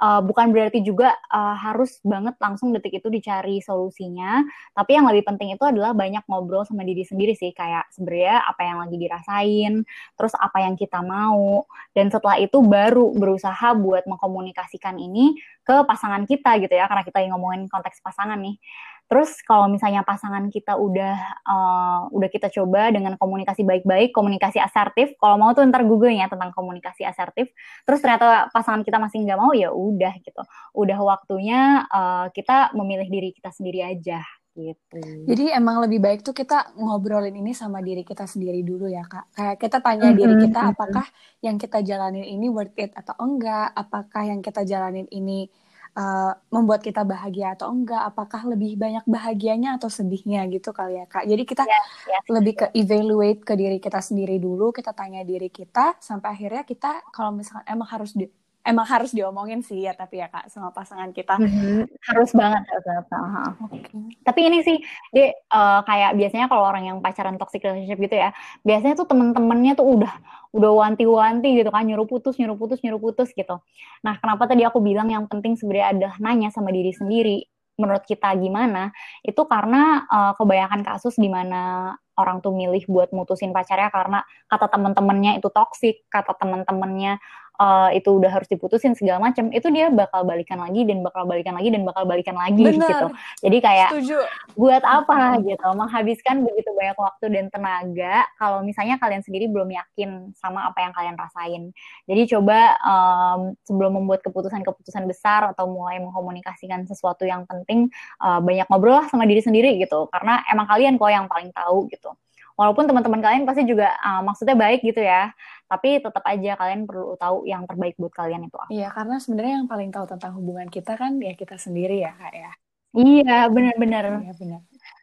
uh, 0.00 0.20
bukan 0.24 0.50
berarti 0.50 0.82
juga 0.82 1.14
uh, 1.30 1.54
harus 1.54 2.02
banget 2.02 2.34
langsung 2.42 2.74
detik 2.74 2.98
itu 2.98 3.08
dicari 3.10 3.62
solusinya. 3.62 4.42
Tapi 4.74 4.90
yang 4.98 5.06
lebih 5.06 5.26
penting 5.26 5.54
itu 5.54 5.64
adalah 5.66 5.94
banyak 5.94 6.24
ngobrol 6.26 6.66
sama 6.66 6.82
diri 6.82 7.06
sendiri 7.06 7.34
sih. 7.38 7.54
Kayak 7.54 7.90
sebenarnya 7.94 8.42
apa 8.42 8.62
yang 8.66 8.78
lagi 8.82 8.96
dirasain 8.98 9.72
terus 10.18 10.34
apa 10.38 10.58
yang 10.64 10.74
kita 10.74 11.00
mau. 11.04 11.66
Dan 11.94 12.10
setelah 12.10 12.40
itu 12.40 12.58
baru 12.64 13.14
berusaha 13.14 13.74
buat 13.78 14.06
mengkomunikasikan 14.10 14.98
ini 14.98 15.38
ke 15.62 15.86
pasangan 15.86 16.26
kita 16.26 16.58
gitu 16.62 16.74
ya. 16.74 16.90
Karena 16.90 17.04
kita 17.06 17.18
yang 17.22 17.38
ngomongin 17.38 17.70
konteks 17.70 18.02
pasangan 18.02 18.38
nih 18.40 18.58
Terus 19.04 19.36
kalau 19.44 19.68
misalnya 19.68 20.00
pasangan 20.00 20.48
kita 20.48 20.80
udah 20.80 21.16
uh, 21.44 22.00
udah 22.08 22.28
kita 22.32 22.48
coba 22.48 22.88
dengan 22.88 23.20
komunikasi 23.20 23.62
baik-baik, 23.62 24.16
komunikasi 24.16 24.58
asertif, 24.58 25.12
kalau 25.20 25.36
mau 25.36 25.52
tuh 25.52 25.64
ntar 25.68 25.84
google 25.84 26.12
ya 26.12 26.26
tentang 26.26 26.50
komunikasi 26.56 27.04
asertif. 27.04 27.52
Terus 27.84 28.00
ternyata 28.00 28.48
pasangan 28.50 28.80
kita 28.80 28.96
masih 28.96 29.22
nggak 29.24 29.38
mau, 29.38 29.52
ya 29.52 29.68
udah 29.70 30.14
gitu. 30.24 30.42
Udah 30.72 30.98
waktunya 31.04 31.84
uh, 31.92 32.32
kita 32.32 32.72
memilih 32.72 33.08
diri 33.12 33.30
kita 33.36 33.52
sendiri 33.52 33.84
aja 33.84 34.24
gitu. 34.54 35.02
Jadi 35.26 35.50
emang 35.50 35.82
lebih 35.82 35.98
baik 35.98 36.22
tuh 36.22 36.30
kita 36.30 36.78
ngobrolin 36.78 37.34
ini 37.34 37.50
sama 37.50 37.82
diri 37.82 38.06
kita 38.06 38.24
sendiri 38.24 38.62
dulu 38.62 38.86
ya 38.86 39.02
kak. 39.02 39.34
Kayak 39.34 39.56
kita 39.58 39.78
tanya 39.82 40.08
mm 40.08 40.10
-hmm. 40.14 40.20
diri 40.22 40.34
kita 40.46 40.60
apakah 40.70 41.06
yang 41.42 41.56
kita 41.58 41.78
jalanin 41.82 42.22
ini 42.24 42.46
worth 42.46 42.78
it 42.78 42.94
atau 42.94 43.18
enggak, 43.18 43.74
apakah 43.74 44.22
yang 44.22 44.40
kita 44.40 44.62
jalanin 44.62 45.10
ini 45.10 45.50
uh, 45.94 46.32
membuat 46.50 46.82
kita 46.82 47.02
bahagia 47.06 47.54
atau 47.54 47.70
enggak 47.70 48.02
apakah 48.02 48.44
lebih 48.46 48.76
banyak 48.78 49.04
bahagianya 49.06 49.78
atau 49.78 49.88
sedihnya 49.88 50.46
gitu 50.50 50.74
kali 50.74 51.00
ya 51.00 51.06
kak 51.06 51.24
jadi 51.26 51.42
kita 51.42 51.64
yes, 51.64 51.86
yes. 52.06 52.22
lebih 52.30 52.54
ke 52.60 52.66
evaluate 52.74 53.40
ke 53.42 53.54
diri 53.54 53.78
kita 53.78 53.98
sendiri 54.02 54.36
dulu 54.38 54.74
kita 54.74 54.92
tanya 54.92 55.22
diri 55.22 55.48
kita 55.48 55.96
sampai 55.98 56.34
akhirnya 56.34 56.62
kita 56.66 57.02
kalau 57.14 57.32
misalkan 57.34 57.64
emang 57.70 57.88
harus 57.88 58.12
di, 58.12 58.26
emang 58.64 58.88
harus 58.88 59.12
diomongin 59.12 59.60
sih 59.60 59.84
ya 59.84 59.92
tapi 59.92 60.24
ya 60.24 60.32
kak 60.32 60.48
sama 60.48 60.72
pasangan 60.72 61.12
kita. 61.12 61.36
Mm-hmm. 61.36 61.84
harus 62.10 62.30
banget 62.32 62.64
harus 62.64 62.86
banget. 62.88 63.52
Okay. 63.64 64.00
tapi 64.24 64.40
ini 64.48 64.58
sih 64.64 64.76
dia 65.12 65.36
uh, 65.52 65.84
kayak 65.84 66.16
biasanya 66.16 66.46
kalau 66.48 66.64
orang 66.64 66.84
yang 66.88 66.98
pacaran 67.04 67.36
toxic 67.36 67.60
relationship 67.60 68.00
gitu 68.00 68.16
ya 68.16 68.32
biasanya 68.64 68.94
tuh 68.96 69.06
temen-temennya 69.06 69.76
tuh 69.76 69.86
udah 69.86 70.14
udah 70.56 70.70
wanti-wanti 70.72 71.60
gitu 71.60 71.68
kan 71.68 71.84
nyuruh 71.84 72.08
putus 72.08 72.40
nyuruh 72.40 72.56
putus 72.56 72.80
nyuruh 72.80 73.02
putus 73.02 73.28
gitu. 73.36 73.60
Nah 74.00 74.14
kenapa 74.16 74.48
tadi 74.48 74.64
aku 74.64 74.80
bilang 74.80 75.12
yang 75.12 75.28
penting 75.28 75.60
sebenarnya 75.60 75.86
ada 75.92 76.08
nanya 76.22 76.48
sama 76.48 76.72
diri 76.72 76.94
sendiri 76.94 77.44
menurut 77.74 78.06
kita 78.06 78.30
gimana? 78.38 78.94
Itu 79.20 79.44
karena 79.50 80.06
uh, 80.06 80.32
kebanyakan 80.38 80.86
kasus 80.86 81.18
di 81.18 81.26
mana 81.26 81.92
orang 82.14 82.38
tuh 82.38 82.54
milih 82.54 82.86
buat 82.86 83.10
mutusin 83.10 83.50
pacarnya 83.50 83.90
karena 83.90 84.22
kata 84.46 84.70
temen-temennya 84.70 85.42
itu 85.42 85.50
toksik 85.50 86.06
kata 86.06 86.38
temen-temennya 86.38 87.18
uh, 87.60 87.90
itu 87.94 88.08
udah 88.08 88.30
harus 88.30 88.48
diputusin 88.50 88.94
segala 88.94 89.20
macam 89.22 89.50
itu 89.50 89.66
dia 89.70 89.90
bakal 89.90 90.22
balikan 90.26 90.62
lagi 90.62 90.86
dan 90.86 91.02
bakal 91.04 91.26
balikan 91.28 91.54
lagi 91.54 91.68
dan 91.70 91.82
bakal 91.84 92.04
balikan 92.06 92.36
lagi 92.36 92.64
Bener. 92.64 92.88
gitu 92.88 93.06
jadi 93.44 93.58
kayak 93.60 93.90
Setuju. 93.92 94.18
buat 94.56 94.82
apa? 94.84 95.36
gitu. 95.42 95.68
Menghabiskan 95.74 96.44
begitu 96.46 96.70
banyak 96.72 96.98
waktu 96.98 97.26
dan 97.32 97.46
tenaga 97.52 98.24
kalau 98.40 98.64
misalnya 98.64 98.96
kalian 99.00 99.22
sendiri 99.24 99.50
belum 99.50 99.68
yakin 99.70 100.32
sama 100.36 100.68
apa 100.70 100.80
yang 100.84 100.92
kalian 100.96 101.16
rasain. 101.18 101.62
Jadi 102.08 102.22
coba 102.36 102.76
um, 102.82 103.40
sebelum 103.64 104.00
membuat 104.00 104.24
keputusan-keputusan 104.24 105.04
besar 105.08 105.52
atau 105.52 105.68
mulai 105.68 106.00
mengkomunikasikan 106.00 106.88
sesuatu 106.88 107.24
yang 107.28 107.44
penting 107.48 107.92
uh, 108.22 108.40
banyak 108.40 108.66
ngobrol 108.68 109.00
lah 109.02 109.06
sama 109.10 109.28
diri 109.28 109.44
sendiri 109.44 109.76
gitu. 109.80 110.08
Karena 110.12 110.42
emang 110.50 110.66
kalian 110.68 110.96
kok 110.96 111.10
yang 111.12 111.26
paling 111.28 111.50
tahu 111.52 111.88
gitu 111.90 112.12
walaupun 112.54 112.86
teman-teman 112.86 113.20
kalian 113.22 113.44
pasti 113.46 113.66
juga 113.66 113.94
uh, 114.02 114.22
maksudnya 114.22 114.54
baik 114.54 114.82
gitu 114.82 115.02
ya 115.02 115.30
tapi 115.64 115.98
tetap 115.98 116.22
aja 116.22 116.54
kalian 116.60 116.86
perlu 116.86 117.16
tahu 117.18 117.48
yang 117.48 117.64
terbaik 117.64 117.96
buat 117.96 118.12
kalian 118.12 118.46
itu 118.46 118.54
apa. 118.54 118.68
Iya 118.70 118.88
karena 118.92 119.16
sebenarnya 119.18 119.54
yang 119.58 119.68
paling 119.68 119.90
tahu 119.90 120.06
tentang 120.06 120.32
hubungan 120.36 120.68
kita 120.68 120.94
kan 120.94 121.16
ya 121.18 121.34
kita 121.34 121.56
sendiri 121.56 122.04
ya 122.04 122.12
kak 122.14 122.34
ya. 122.36 122.52
Iya 122.94 123.38
benar-benar 123.50 124.04
iya 124.22 124.34
benar. 124.38 124.60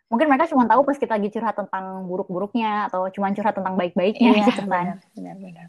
Mungkin 0.08 0.28
mereka 0.28 0.48
cuma 0.52 0.68
tahu 0.68 0.84
pas 0.84 0.96
kita 1.00 1.18
lagi 1.18 1.30
curhat 1.32 1.56
tentang 1.56 2.04
buruk-buruknya 2.08 2.92
atau 2.92 3.08
cuma 3.12 3.32
curhat 3.32 3.56
tentang 3.56 3.80
baik-baiknya 3.80 4.32
iya, 4.32 4.48
gitu 4.48 4.64
kan. 4.68 5.00
benar-benar 5.16 5.68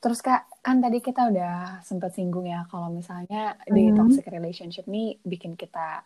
Terus 0.00 0.24
kak, 0.24 0.48
kan 0.64 0.80
tadi 0.80 1.04
kita 1.04 1.28
udah 1.28 1.84
sempat 1.84 2.16
singgung 2.16 2.48
ya 2.48 2.64
kalau 2.72 2.88
misalnya 2.88 3.52
mm 3.52 3.60
-hmm. 3.68 3.74
di 3.76 3.84
toxic 3.92 4.24
relationship 4.32 4.88
nih 4.88 5.20
bikin 5.20 5.60
kita 5.60 6.00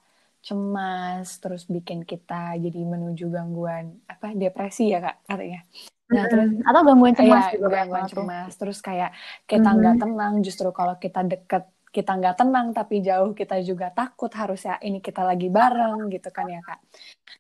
cemas, 0.45 1.41
terus 1.41 1.65
bikin 1.65 2.05
kita 2.05 2.61
jadi 2.61 2.81
menuju 2.85 3.33
gangguan 3.33 3.97
apa 4.05 4.37
depresi 4.37 4.93
ya 4.93 5.01
kak 5.01 5.25
katanya. 5.25 5.65
Nah, 6.13 6.29
terus 6.29 6.61
atau 6.61 6.81
gangguan 6.85 7.17
cemas 7.17 7.45
ya, 7.49 7.57
juga 7.57 7.69
gangguan 7.81 8.05
cemas. 8.05 8.53
Terus 8.61 8.79
kayak 8.85 9.11
kita 9.49 9.69
nggak 9.73 9.97
tenang, 10.05 10.35
justru 10.45 10.69
kalau 10.77 11.01
kita 11.01 11.25
deket 11.25 11.65
kita 11.95 12.11
nggak 12.19 12.37
tenang 12.43 12.75
tapi 12.75 12.99
jauh 13.07 13.39
kita 13.39 13.63
juga 13.63 13.87
takut 13.95 14.27
harus 14.35 14.67
ya 14.67 14.83
ini 14.83 14.99
kita 14.99 15.23
lagi 15.23 15.47
bareng 15.47 16.11
gitu 16.11 16.29
kan 16.35 16.51
ya 16.51 16.61
kak. 16.61 16.83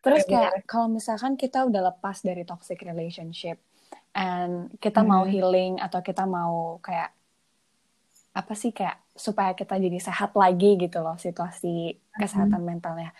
Terus 0.00 0.23
iya, 0.25 0.30
kayak 0.30 0.52
kalau 0.64 0.88
misalkan 0.88 1.34
kita 1.34 1.66
udah 1.66 1.92
lepas 1.92 2.23
dari 2.23 2.46
toxic 2.46 2.78
relationship 2.87 3.58
and 4.14 4.70
kita 4.78 5.02
mau 5.02 5.26
healing 5.26 5.82
atau 5.82 5.99
kita 6.00 6.23
mau 6.23 6.78
kayak 6.78 7.11
apa 8.34 8.52
sih 8.58 8.74
kayak 8.74 8.98
supaya 9.14 9.54
kita 9.54 9.78
jadi 9.78 9.98
sehat 10.02 10.34
lagi 10.34 10.74
gitu 10.74 10.98
loh 10.98 11.14
situasi 11.14 11.94
kesehatan 12.18 12.60
hmm. 12.60 12.68
mentalnya. 12.68 13.14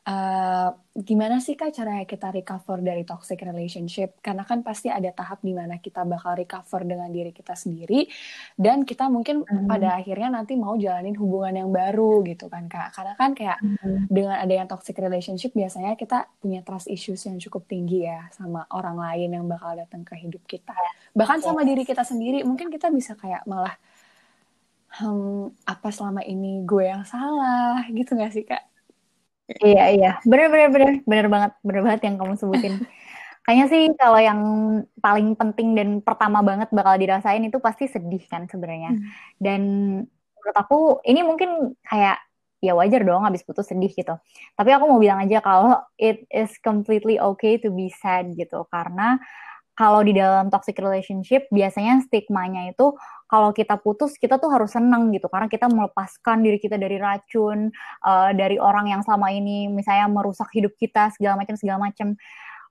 Uh, 0.00 0.72
gimana 0.96 1.44
sih 1.44 1.60
kak 1.60 1.76
cara 1.76 2.00
kita 2.08 2.32
recover 2.32 2.80
dari 2.80 3.04
toxic 3.04 3.36
relationship? 3.44 4.16
Karena 4.24 4.48
kan 4.48 4.64
pasti 4.64 4.88
ada 4.88 5.12
tahap 5.12 5.44
di 5.44 5.52
mana 5.52 5.76
kita 5.76 6.08
bakal 6.08 6.40
recover 6.40 6.88
dengan 6.88 7.12
diri 7.12 7.36
kita 7.36 7.52
sendiri 7.52 8.08
dan 8.56 8.88
kita 8.88 9.12
mungkin 9.12 9.44
hmm. 9.44 9.68
pada 9.68 10.00
akhirnya 10.00 10.40
nanti 10.40 10.56
mau 10.56 10.76
jalanin 10.80 11.16
hubungan 11.20 11.64
yang 11.64 11.70
baru 11.72 12.24
gitu 12.24 12.48
kan 12.48 12.68
kak. 12.68 12.96
Karena 12.96 13.12
kan 13.16 13.36
kayak 13.36 13.60
hmm. 13.60 14.08
dengan 14.08 14.40
ada 14.40 14.52
yang 14.52 14.68
toxic 14.68 14.96
relationship 14.96 15.52
biasanya 15.52 15.96
kita 16.00 16.28
punya 16.40 16.64
trust 16.64 16.88
issues 16.88 17.20
yang 17.28 17.36
cukup 17.36 17.68
tinggi 17.68 18.08
ya 18.08 18.28
sama 18.32 18.64
orang 18.72 18.96
lain 18.96 19.36
yang 19.36 19.44
bakal 19.48 19.76
datang 19.76 20.00
ke 20.04 20.16
hidup 20.16 20.44
kita. 20.48 20.76
Bahkan 21.12 21.44
sama 21.44 21.60
diri 21.60 21.84
kita 21.84 22.04
sendiri 22.04 22.40
mungkin 22.44 22.72
kita 22.72 22.88
bisa 22.88 23.16
kayak 23.20 23.44
malah 23.44 23.76
hmm, 24.98 25.54
apa 25.68 25.88
selama 25.94 26.26
ini 26.26 26.66
gue 26.66 26.84
yang 26.90 27.06
salah 27.06 27.86
gitu 27.90 28.18
gak 28.18 28.32
sih 28.34 28.42
kak? 28.42 28.62
Iya 29.50 29.84
iya, 29.90 30.10
bener 30.22 30.46
bener 30.46 30.68
bener 30.70 30.92
bener 31.02 31.26
banget 31.26 31.52
bener 31.66 31.80
banget 31.82 32.00
yang 32.06 32.16
kamu 32.22 32.34
sebutin. 32.38 32.74
Kayaknya 33.44 33.66
sih 33.72 33.82
kalau 33.98 34.20
yang 34.20 34.40
paling 35.02 35.34
penting 35.34 35.74
dan 35.74 35.88
pertama 36.04 36.38
banget 36.38 36.70
bakal 36.70 36.94
dirasain 36.94 37.42
itu 37.42 37.58
pasti 37.58 37.90
sedih 37.90 38.22
kan 38.30 38.46
sebenarnya. 38.46 38.94
Hmm. 38.94 39.02
Dan 39.42 39.60
menurut 40.38 40.56
aku 40.56 40.78
ini 41.02 41.26
mungkin 41.26 41.74
kayak 41.82 42.22
ya 42.60 42.76
wajar 42.76 43.02
dong 43.02 43.26
habis 43.26 43.42
putus 43.42 43.66
sedih 43.66 43.90
gitu. 43.90 44.14
Tapi 44.54 44.70
aku 44.70 44.84
mau 44.86 45.00
bilang 45.02 45.18
aja 45.24 45.42
kalau 45.42 45.82
it 45.98 46.22
is 46.30 46.54
completely 46.62 47.18
okay 47.18 47.58
to 47.58 47.74
be 47.74 47.90
sad 47.90 48.30
gitu 48.38 48.68
karena 48.70 49.18
kalau 49.74 50.04
di 50.04 50.12
dalam 50.12 50.52
toxic 50.52 50.76
relationship 50.76 51.48
biasanya 51.48 52.04
stigmanya 52.04 52.68
itu 52.68 52.92
kalau 53.30 53.54
kita 53.54 53.78
putus 53.78 54.18
kita 54.18 54.42
tuh 54.42 54.50
harus 54.50 54.74
senang 54.74 55.14
gitu. 55.14 55.30
Karena 55.30 55.46
kita 55.46 55.70
melepaskan 55.70 56.42
diri 56.42 56.58
kita 56.58 56.74
dari 56.74 56.98
racun 56.98 57.70
uh, 58.02 58.34
dari 58.34 58.58
orang 58.58 58.90
yang 58.90 59.00
selama 59.06 59.30
ini 59.30 59.70
misalnya 59.70 60.10
merusak 60.10 60.50
hidup 60.50 60.74
kita 60.74 61.14
segala 61.14 61.38
macam 61.38 61.54
segala 61.54 61.78
macam. 61.86 62.18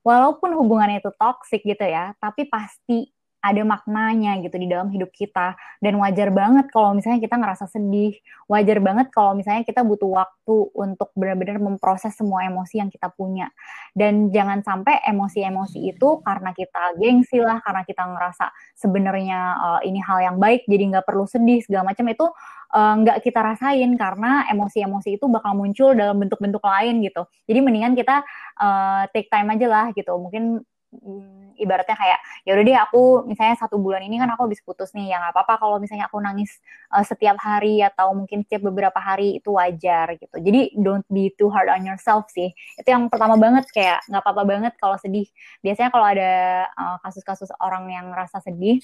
Walaupun 0.04 0.56
hubungannya 0.56 1.00
itu 1.00 1.12
toxic 1.16 1.64
gitu 1.64 1.84
ya 1.84 2.12
tapi 2.20 2.48
pasti 2.48 3.08
ada 3.40 3.62
maknanya 3.64 4.36
gitu 4.44 4.56
di 4.60 4.68
dalam 4.68 4.92
hidup 4.92 5.08
kita. 5.12 5.56
Dan 5.80 5.96
wajar 6.00 6.28
banget 6.30 6.68
kalau 6.68 6.92
misalnya 6.92 7.20
kita 7.20 7.36
ngerasa 7.40 7.64
sedih. 7.72 8.16
Wajar 8.46 8.78
banget 8.84 9.08
kalau 9.10 9.32
misalnya 9.32 9.64
kita 9.64 9.80
butuh 9.80 10.08
waktu 10.12 10.56
untuk 10.76 11.08
benar-benar 11.16 11.58
memproses 11.60 12.12
semua 12.16 12.44
emosi 12.44 12.84
yang 12.84 12.92
kita 12.92 13.08
punya. 13.12 13.48
Dan 13.96 14.28
jangan 14.28 14.60
sampai 14.60 15.00
emosi-emosi 15.08 15.90
itu 15.90 16.20
karena 16.22 16.52
kita 16.52 17.00
gengsi 17.00 17.40
lah 17.40 17.58
karena 17.64 17.82
kita 17.82 18.04
ngerasa 18.04 18.46
sebenarnya 18.76 19.40
uh, 19.56 19.80
ini 19.84 19.98
hal 20.04 20.20
yang 20.20 20.36
baik 20.36 20.64
jadi 20.68 20.96
nggak 20.96 21.06
perlu 21.06 21.24
sedih 21.28 21.60
segala 21.64 21.92
macam 21.92 22.06
itu 22.08 22.26
uh, 22.74 22.94
nggak 23.02 23.18
kita 23.24 23.40
rasain 23.42 23.90
karena 23.98 24.46
emosi-emosi 24.50 25.18
itu 25.18 25.26
bakal 25.26 25.56
muncul 25.58 25.92
dalam 25.92 26.18
bentuk-bentuk 26.20 26.62
lain 26.62 27.02
gitu. 27.04 27.26
Jadi 27.46 27.58
mendingan 27.60 27.92
kita 27.98 28.22
uh, 28.60 29.02
take 29.10 29.28
time 29.28 29.50
aja 29.52 29.66
lah 29.66 29.86
gitu. 29.94 30.12
Mungkin 30.16 30.62
hmm, 30.90 31.54
ibaratnya 31.58 31.94
kayak 31.94 32.18
ya 32.46 32.50
udah 32.56 32.64
deh 32.66 32.78
aku 32.78 33.02
misalnya 33.26 33.56
satu 33.58 33.78
bulan 33.78 34.02
ini 34.02 34.18
kan 34.18 34.28
aku 34.34 34.50
habis 34.50 34.60
putus 34.62 34.90
nih 34.96 35.14
ya 35.14 35.22
nggak 35.22 35.32
apa-apa 35.36 35.54
kalau 35.62 35.76
misalnya 35.78 36.10
aku 36.10 36.18
nangis 36.18 36.58
uh, 36.90 37.04
setiap 37.06 37.38
hari 37.38 37.80
atau 37.84 38.12
mungkin 38.16 38.42
setiap 38.46 38.66
beberapa 38.66 38.98
hari 38.98 39.38
itu 39.38 39.54
wajar 39.54 40.18
gitu. 40.18 40.36
Jadi 40.36 40.74
don't 40.78 41.06
be 41.08 41.30
too 41.38 41.48
hard 41.52 41.70
on 41.70 41.86
yourself 41.86 42.26
sih. 42.32 42.50
Itu 42.78 42.88
yang 42.90 43.06
pertama 43.12 43.38
banget 43.38 43.68
kayak 43.70 44.02
nggak 44.10 44.22
apa-apa 44.22 44.42
banget 44.46 44.72
kalau 44.78 44.96
sedih. 44.98 45.26
Biasanya 45.62 45.90
kalau 45.94 46.06
ada 46.06 46.30
uh, 46.74 46.96
kasus-kasus 47.06 47.50
orang 47.62 47.86
yang 47.90 48.10
ngerasa 48.10 48.42
sedih 48.42 48.82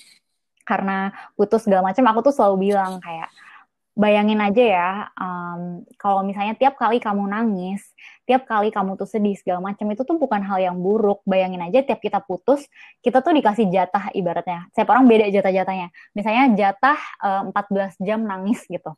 karena 0.67 1.15
putus 1.39 1.63
segala 1.63 1.87
macam 1.87 2.03
aku 2.11 2.27
tuh 2.27 2.35
selalu 2.35 2.71
bilang 2.71 2.99
kayak 2.99 3.31
bayangin 3.97 4.37
aja 4.45 4.63
ya, 4.63 4.91
um, 5.17 5.81
kalau 5.97 6.21
misalnya 6.21 6.53
tiap 6.53 6.77
kali 6.77 7.01
kamu 7.01 7.25
nangis, 7.33 7.81
tiap 8.29 8.45
kali 8.45 8.69
kamu 8.69 9.01
tuh 9.01 9.09
sedih 9.09 9.33
segala 9.41 9.65
macam 9.65 9.89
itu 9.89 10.05
tuh 10.05 10.21
bukan 10.21 10.45
hal 10.45 10.61
yang 10.61 10.77
buruk. 10.77 11.25
Bayangin 11.25 11.65
aja 11.65 11.81
tiap 11.81 12.05
kita 12.05 12.21
putus, 12.21 12.69
kita 13.01 13.25
tuh 13.25 13.33
dikasih 13.33 13.73
jatah 13.73 14.13
ibaratnya. 14.13 14.69
Setiap 14.77 14.93
orang 14.93 15.09
beda 15.09 15.33
jatah-jatahnya. 15.33 15.89
Misalnya 16.13 16.45
jatah 16.53 17.01
uh, 17.25 17.49
14 17.51 17.97
jam 18.05 18.21
nangis 18.23 18.61
gitu. 18.69 18.93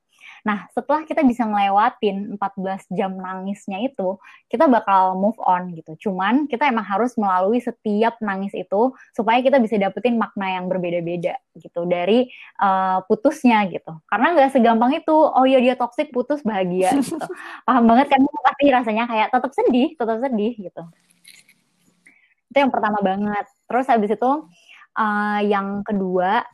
Nah, 0.47 0.71
setelah 0.73 1.05
kita 1.05 1.27
bisa 1.27 1.45
ngelewatin 1.45 2.39
14 2.39 2.89
jam 2.95 3.13
nangisnya 3.19 3.83
itu, 3.85 4.17
kita 4.49 4.71
bakal 4.71 5.19
move 5.19 5.37
on 5.43 5.75
gitu. 5.75 6.09
Cuman 6.09 6.47
kita 6.47 6.71
emang 6.71 6.87
harus 6.87 7.19
melalui 7.19 7.59
setiap 7.59 8.17
nangis 8.23 8.55
itu 8.55 8.95
supaya 9.13 9.43
kita 9.43 9.59
bisa 9.59 9.77
dapetin 9.77 10.17
makna 10.17 10.61
yang 10.61 10.71
berbeda-beda 10.71 11.37
gitu 11.59 11.85
dari 11.85 12.31
uh, 12.63 13.03
putusnya 13.05 13.67
gitu. 13.69 13.93
Karena 14.07 14.35
nggak 14.35 14.55
segampang 14.55 14.95
itu, 14.97 15.15
oh 15.15 15.45
iya 15.45 15.59
dia 15.59 15.75
toxic 15.75 16.15
putus 16.15 16.41
bahagia 16.47 16.95
gitu. 17.03 17.19
Paham 17.67 17.85
banget 17.85 18.07
kan 18.15 18.21
pasti 18.25 18.65
rasanya 18.71 19.05
kayak 19.11 19.29
tetap 19.35 19.53
sedih, 19.53 19.89
tetap 19.99 20.17
sedih 20.23 20.55
gitu. 20.57 20.83
Itu 22.49 22.57
yang 22.57 22.73
pertama 22.73 22.99
banget. 23.05 23.47
Terus 23.69 23.87
habis 23.91 24.11
itu 24.15 24.31
uh, 24.97 25.41
yang 25.45 25.85
kedua 25.85 26.47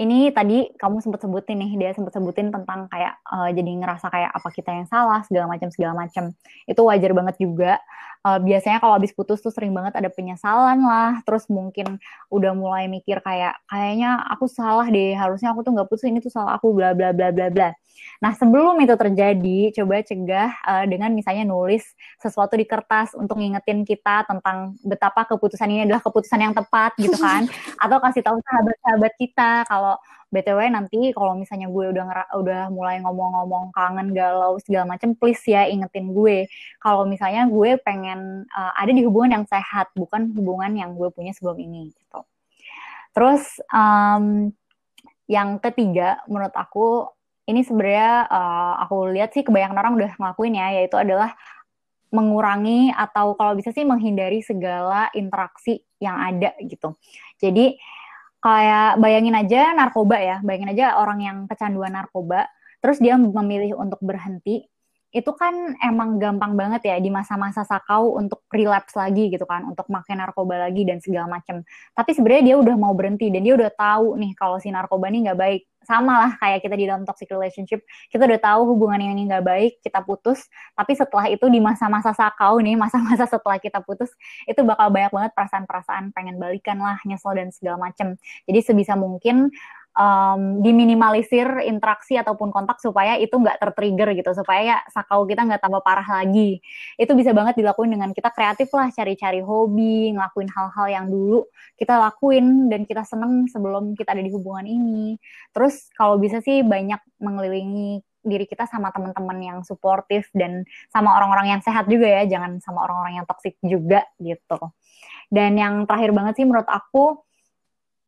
ini 0.00 0.32
tadi 0.32 0.72
kamu 0.80 1.04
sempat 1.04 1.20
sebutin 1.20 1.60
nih 1.60 1.70
dia 1.76 1.90
sempat 1.92 2.16
sebutin 2.16 2.48
tentang 2.48 2.88
kayak 2.88 3.20
uh, 3.28 3.52
jadi 3.52 3.70
ngerasa 3.76 4.08
kayak 4.08 4.30
apa 4.32 4.48
kita 4.48 4.70
yang 4.72 4.86
salah 4.88 5.20
segala 5.28 5.46
macam 5.52 5.68
segala 5.68 5.92
macam. 5.92 6.32
Itu 6.64 6.80
wajar 6.88 7.12
banget 7.12 7.36
juga. 7.36 7.76
Uh, 8.22 8.38
biasanya 8.38 8.78
kalau 8.78 8.96
habis 8.96 9.12
putus 9.12 9.42
tuh 9.42 9.52
sering 9.52 9.74
banget 9.76 9.92
ada 9.98 10.08
penyesalan 10.08 10.80
lah. 10.80 11.20
Terus 11.28 11.44
mungkin 11.52 12.00
udah 12.32 12.52
mulai 12.56 12.88
mikir 12.88 13.20
kayak 13.20 13.60
kayaknya 13.68 14.22
aku 14.32 14.48
salah 14.48 14.88
deh 14.88 15.12
harusnya 15.12 15.52
aku 15.52 15.60
tuh 15.60 15.72
nggak 15.76 15.88
putus 15.92 16.08
ini 16.08 16.24
tuh 16.24 16.32
salah 16.32 16.56
aku 16.56 16.72
bla 16.72 16.96
bla 16.96 17.12
bla 17.12 17.28
bla 17.34 17.52
bla 17.52 17.68
Nah, 18.22 18.38
sebelum 18.38 18.78
itu 18.78 18.94
terjadi, 18.94 19.74
coba 19.82 19.98
cegah 20.06 20.50
uh, 20.62 20.84
dengan 20.86 21.10
misalnya 21.10 21.42
nulis 21.42 21.82
sesuatu 22.22 22.54
di 22.54 22.62
kertas 22.62 23.18
untuk 23.18 23.34
ngingetin 23.42 23.82
kita 23.82 24.22
tentang 24.30 24.78
betapa 24.86 25.26
keputusan 25.26 25.66
ini 25.66 25.82
adalah 25.90 25.98
keputusan 25.98 26.38
yang 26.38 26.54
tepat 26.54 26.94
gitu 27.02 27.18
kan. 27.18 27.50
Atau 27.82 27.98
kasih 27.98 28.22
tahu 28.22 28.38
sahabat-sahabat 28.38 29.12
kita 29.18 29.66
kalau 29.66 29.98
BTW 30.32 30.72
nanti 30.72 31.12
kalau 31.12 31.36
misalnya 31.36 31.68
gue 31.68 31.92
udah 31.92 32.04
ngera 32.08 32.24
udah 32.40 32.62
mulai 32.72 33.04
ngomong-ngomong 33.04 33.68
kangen 33.76 34.16
galau 34.16 34.56
segala 34.64 34.96
macem 34.96 35.12
please 35.12 35.44
ya 35.44 35.68
ingetin 35.68 36.08
gue 36.16 36.48
kalau 36.80 37.04
misalnya 37.04 37.44
gue 37.44 37.76
pengen 37.84 38.48
uh, 38.48 38.72
ada 38.72 38.96
di 38.96 39.04
hubungan 39.04 39.36
yang 39.36 39.44
sehat 39.44 39.92
bukan 39.92 40.32
hubungan 40.32 40.72
yang 40.72 40.96
gue 40.96 41.12
punya 41.12 41.36
sebelum 41.36 41.60
ini 41.60 41.92
gitu. 41.92 42.24
Terus 43.12 43.60
um, 43.68 44.48
yang 45.28 45.60
ketiga 45.60 46.24
menurut 46.24 46.56
aku 46.56 47.12
ini 47.46 47.60
sebenarnya 47.66 48.30
uh, 48.30 48.74
aku 48.86 49.10
lihat 49.10 49.34
sih 49.34 49.42
kebanyakan 49.42 49.78
orang 49.78 49.94
udah 49.98 50.10
ngelakuin 50.18 50.54
ya 50.54 50.66
yaitu 50.78 50.96
adalah 50.98 51.34
mengurangi 52.12 52.92
atau 52.92 53.32
kalau 53.34 53.56
bisa 53.56 53.72
sih 53.72 53.88
menghindari 53.88 54.44
segala 54.44 55.08
interaksi 55.16 55.80
yang 55.96 56.20
ada 56.20 56.52
gitu. 56.60 56.94
Jadi 57.40 57.80
kayak 58.42 59.00
bayangin 59.00 59.38
aja 59.38 59.72
narkoba 59.72 60.20
ya, 60.20 60.36
bayangin 60.44 60.76
aja 60.76 61.00
orang 61.00 61.18
yang 61.24 61.38
kecanduan 61.48 61.94
narkoba, 61.94 62.50
terus 62.84 63.00
dia 63.00 63.16
memilih 63.16 63.78
untuk 63.80 64.02
berhenti, 64.04 64.66
itu 65.12 65.28
kan 65.36 65.76
emang 65.84 66.16
gampang 66.16 66.56
banget 66.56 66.88
ya 66.88 66.96
di 66.96 67.12
masa-masa 67.12 67.68
sakau 67.68 68.16
untuk 68.16 68.48
relapse 68.48 68.96
lagi 68.96 69.28
gitu 69.28 69.44
kan, 69.44 69.60
untuk 69.68 69.84
makan 69.92 70.24
narkoba 70.24 70.66
lagi 70.68 70.88
dan 70.88 71.04
segala 71.04 71.28
macem. 71.28 71.60
Tapi 71.92 72.10
sebenarnya 72.16 72.42
dia 72.52 72.56
udah 72.56 72.76
mau 72.80 72.96
berhenti 72.96 73.28
dan 73.28 73.44
dia 73.44 73.52
udah 73.52 73.68
tahu 73.76 74.16
nih 74.16 74.32
kalau 74.32 74.56
si 74.56 74.72
narkoba 74.72 75.12
ini 75.12 75.28
nggak 75.28 75.36
baik. 75.38 75.62
Sama 75.82 76.14
lah 76.14 76.32
kayak 76.38 76.62
kita 76.62 76.78
di 76.78 76.86
dalam 76.86 77.02
toxic 77.02 77.26
relationship 77.34 77.82
kita 78.06 78.22
udah 78.22 78.38
tahu 78.38 78.70
hubungan 78.70 79.02
yang 79.02 79.18
ini 79.18 79.26
nggak 79.28 79.44
baik 79.44 79.72
kita 79.84 80.00
putus. 80.00 80.48
Tapi 80.72 80.94
setelah 80.96 81.26
itu 81.28 81.44
di 81.52 81.60
masa-masa 81.60 82.16
sakau 82.16 82.62
nih 82.62 82.78
masa-masa 82.78 83.28
setelah 83.28 83.58
kita 83.60 83.84
putus 83.84 84.08
itu 84.48 84.62
bakal 84.64 84.88
banyak 84.88 85.12
banget 85.12 85.32
perasaan-perasaan 85.36 86.14
pengen 86.16 86.40
balikan 86.40 86.80
lah 86.80 86.96
nyesel 87.04 87.34
dan 87.36 87.52
segala 87.52 87.76
macem. 87.90 88.16
Jadi 88.48 88.58
sebisa 88.64 88.94
mungkin 88.96 89.50
um, 89.96 90.64
diminimalisir 90.64 91.64
interaksi 91.68 92.16
ataupun 92.16 92.48
kontak 92.52 92.80
supaya 92.80 93.16
itu 93.20 93.32
nggak 93.36 93.60
tertrigger 93.60 94.16
gitu 94.16 94.32
supaya 94.32 94.80
sakau 94.88 95.24
kita 95.28 95.44
nggak 95.44 95.60
tambah 95.60 95.84
parah 95.84 96.06
lagi. 96.22 96.60
Itu 96.96 97.12
bisa 97.12 97.36
banget 97.36 97.60
dilakuin 97.60 97.92
dengan 97.96 98.10
kita 98.16 98.32
kreatif 98.32 98.72
lah 98.72 98.88
cari-cari 98.92 99.40
hobi 99.44 100.16
ngelakuin 100.16 100.48
hal-hal 100.52 100.86
yang 100.88 101.06
dulu 101.08 101.48
kita 101.76 101.98
lakuin 101.98 102.68
dan 102.72 102.84
kita 102.88 103.04
seneng 103.04 103.48
sebelum 103.48 103.92
kita 103.96 104.16
ada 104.16 104.22
di 104.24 104.32
hubungan 104.32 104.64
ini. 104.64 105.16
Terus 105.52 105.88
kalau 105.96 106.16
bisa 106.16 106.40
sih 106.40 106.64
banyak 106.64 107.00
mengelilingi 107.20 108.00
diri 108.22 108.46
kita 108.46 108.70
sama 108.70 108.94
teman-teman 108.94 109.38
yang 109.42 109.58
suportif 109.66 110.30
dan 110.30 110.62
sama 110.94 111.18
orang-orang 111.18 111.58
yang 111.58 111.60
sehat 111.60 111.90
juga 111.90 112.06
ya 112.06 112.22
jangan 112.30 112.62
sama 112.62 112.86
orang-orang 112.86 113.22
yang 113.22 113.26
toksik 113.26 113.58
juga 113.66 114.06
gitu. 114.22 114.58
Dan 115.26 115.58
yang 115.58 115.90
terakhir 115.90 116.14
banget 116.14 116.38
sih 116.38 116.46
menurut 116.46 116.68
aku 116.70 117.18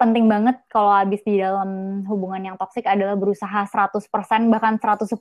penting 0.05 0.29
banget 0.29 0.61
kalau 0.69 0.93
habis 0.93 1.25
di 1.25 1.41
dalam 1.41 2.03
hubungan 2.05 2.53
yang 2.53 2.57
toksik 2.61 2.85
adalah 2.85 3.17
berusaha 3.17 3.65
100% 3.65 4.53
bahkan 4.53 4.77
110% 4.77 5.17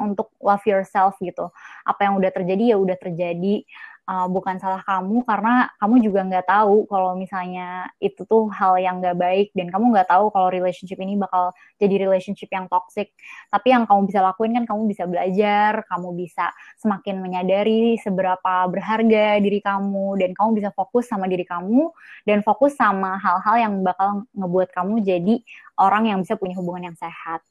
untuk 0.00 0.32
love 0.40 0.64
yourself 0.64 1.18
gitu. 1.20 1.52
Apa 1.84 2.08
yang 2.08 2.16
udah 2.16 2.30
terjadi 2.32 2.72
ya 2.72 2.76
udah 2.80 2.96
terjadi 2.96 3.66
uh, 4.08 4.28
bukan 4.28 4.60
salah 4.60 4.80
kamu 4.84 5.24
karena 5.24 5.68
kamu 5.80 5.94
juga 6.04 6.20
nggak 6.24 6.46
tahu 6.48 6.84
kalau 6.88 7.16
misalnya 7.16 7.88
itu 8.00 8.24
tuh 8.28 8.48
hal 8.52 8.76
yang 8.80 9.00
nggak 9.00 9.16
baik 9.16 9.48
dan 9.56 9.72
kamu 9.72 9.94
nggak 9.96 10.08
tahu 10.08 10.28
kalau 10.32 10.48
relationship 10.52 11.00
ini 11.00 11.16
bakal 11.16 11.52
jadi 11.80 12.04
relationship 12.04 12.48
yang 12.52 12.68
toxic. 12.68 13.12
Tapi 13.48 13.72
yang 13.72 13.84
kamu 13.88 14.08
bisa 14.08 14.20
lakuin 14.20 14.52
kan 14.56 14.64
kamu 14.68 14.82
bisa 14.90 15.04
belajar 15.08 15.84
kamu 15.88 16.08
bisa 16.16 16.52
semakin 16.80 17.20
menyadari 17.20 17.96
seberapa 18.00 18.68
berharga 18.68 19.40
diri 19.40 19.60
kamu 19.64 20.20
dan 20.20 20.30
kamu 20.36 20.50
bisa 20.60 20.70
fokus 20.72 21.08
sama 21.08 21.24
diri 21.28 21.44
kamu 21.48 21.90
dan 22.28 22.40
fokus 22.44 22.76
sama 22.76 23.16
hal-hal 23.20 23.56
yang 23.60 23.74
bakal 23.80 24.28
ngebuat 24.36 24.68
kamu 24.72 25.00
jadi 25.04 25.34
orang 25.80 26.12
yang 26.12 26.18
bisa 26.20 26.36
punya 26.38 26.56
hubungan 26.58 26.92
yang 26.92 26.98
sehat 26.98 27.42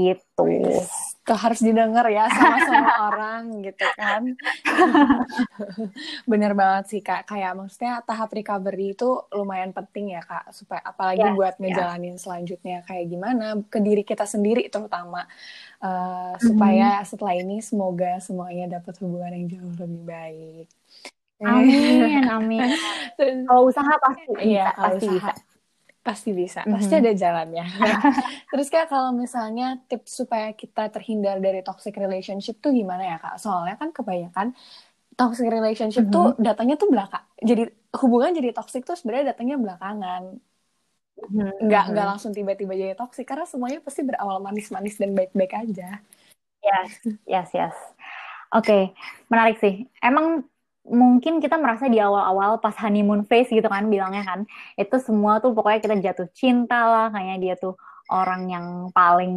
gitu. 0.00 0.48
Itu 1.20 1.34
harus 1.36 1.60
didengar 1.60 2.08
ya 2.08 2.26
sama 2.32 2.56
semua 2.64 2.94
orang 3.12 3.42
gitu 3.60 3.86
kan. 3.98 4.22
Bener 6.30 6.52
banget 6.56 6.84
sih 6.96 7.00
kak. 7.04 7.28
Kayak 7.28 7.60
maksudnya 7.60 8.00
tahap 8.06 8.32
recovery 8.32 8.96
itu 8.96 9.20
lumayan 9.36 9.76
penting 9.76 10.16
ya 10.16 10.24
kak. 10.24 10.48
Supaya 10.56 10.80
apalagi 10.80 11.26
yeah, 11.28 11.36
buat 11.36 11.54
ngejalanin 11.60 12.16
yeah. 12.16 12.22
selanjutnya 12.22 12.76
kayak 12.88 13.06
gimana 13.12 13.60
ke 13.68 13.78
diri 13.84 14.02
kita 14.02 14.24
sendiri 14.24 14.66
terutama. 14.72 15.28
Uh, 15.80 15.88
mm-hmm. 15.88 16.40
Supaya 16.40 16.88
setelah 17.04 17.34
ini 17.36 17.60
semoga 17.60 18.16
semuanya 18.24 18.80
dapat 18.80 18.96
hubungan 19.04 19.32
yang 19.36 19.46
jauh 19.52 19.74
lebih 19.76 20.02
baik. 20.08 20.68
Amin, 21.40 22.28
amin. 22.28 22.68
Kalau 23.48 23.72
usaha 23.72 23.92
pasti, 23.96 24.28
iya, 24.44 24.76
pasti 24.76 25.08
usaha. 25.08 25.32
bisa 25.32 25.49
pasti 26.00 26.32
bisa 26.32 26.64
mm-hmm. 26.64 26.74
pasti 26.80 26.94
ada 26.96 27.12
jalannya 27.12 27.66
terus 28.50 28.72
kak 28.72 28.88
kalau 28.88 29.12
misalnya 29.12 29.76
tips 29.84 30.24
supaya 30.24 30.56
kita 30.56 30.88
terhindar 30.88 31.36
dari 31.44 31.60
toxic 31.60 31.92
relationship 32.00 32.56
tuh 32.64 32.72
gimana 32.72 33.04
ya 33.04 33.16
kak 33.20 33.36
soalnya 33.36 33.76
kan 33.76 33.92
kebanyakan 33.92 34.56
toxic 35.12 35.52
relationship 35.52 36.08
mm-hmm. 36.08 36.16
tuh 36.16 36.40
datanya 36.40 36.80
tuh 36.80 36.88
belakang 36.88 37.24
jadi 37.44 37.68
hubungan 38.00 38.32
jadi 38.32 38.56
toxic 38.56 38.88
tuh 38.88 38.96
sebenarnya 38.96 39.36
datangnya 39.36 39.60
belakangan 39.60 40.22
mm-hmm. 41.20 41.68
nggak 41.68 41.84
nggak 41.92 42.06
langsung 42.16 42.32
tiba-tiba 42.32 42.72
jadi 42.72 42.96
toxic 42.96 43.28
karena 43.28 43.44
semuanya 43.44 43.84
pasti 43.84 44.00
berawal 44.00 44.40
manis-manis 44.40 44.96
dan 44.96 45.12
baik-baik 45.12 45.52
aja 45.52 46.00
yes 46.64 46.92
yes 47.28 47.48
yes 47.52 47.76
oke 48.56 48.64
okay. 48.64 48.96
menarik 49.28 49.60
sih 49.60 49.84
emang 50.00 50.48
mungkin 50.86 51.38
kita 51.44 51.60
merasa 51.60 51.86
di 51.86 52.00
awal-awal 52.00 52.58
pas 52.58 52.74
honeymoon 52.80 53.28
phase 53.28 53.52
gitu 53.52 53.68
kan 53.68 53.86
bilangnya 53.92 54.24
kan. 54.24 54.40
Itu 54.78 54.96
semua 55.00 55.38
tuh 55.38 55.52
pokoknya 55.52 55.80
kita 55.84 55.96
jatuh 56.00 56.28
cinta 56.32 56.80
lah 56.88 57.06
kayaknya 57.12 57.36
dia 57.40 57.54
tuh 57.60 57.76
orang 58.10 58.50
yang 58.50 58.66
paling 58.90 59.34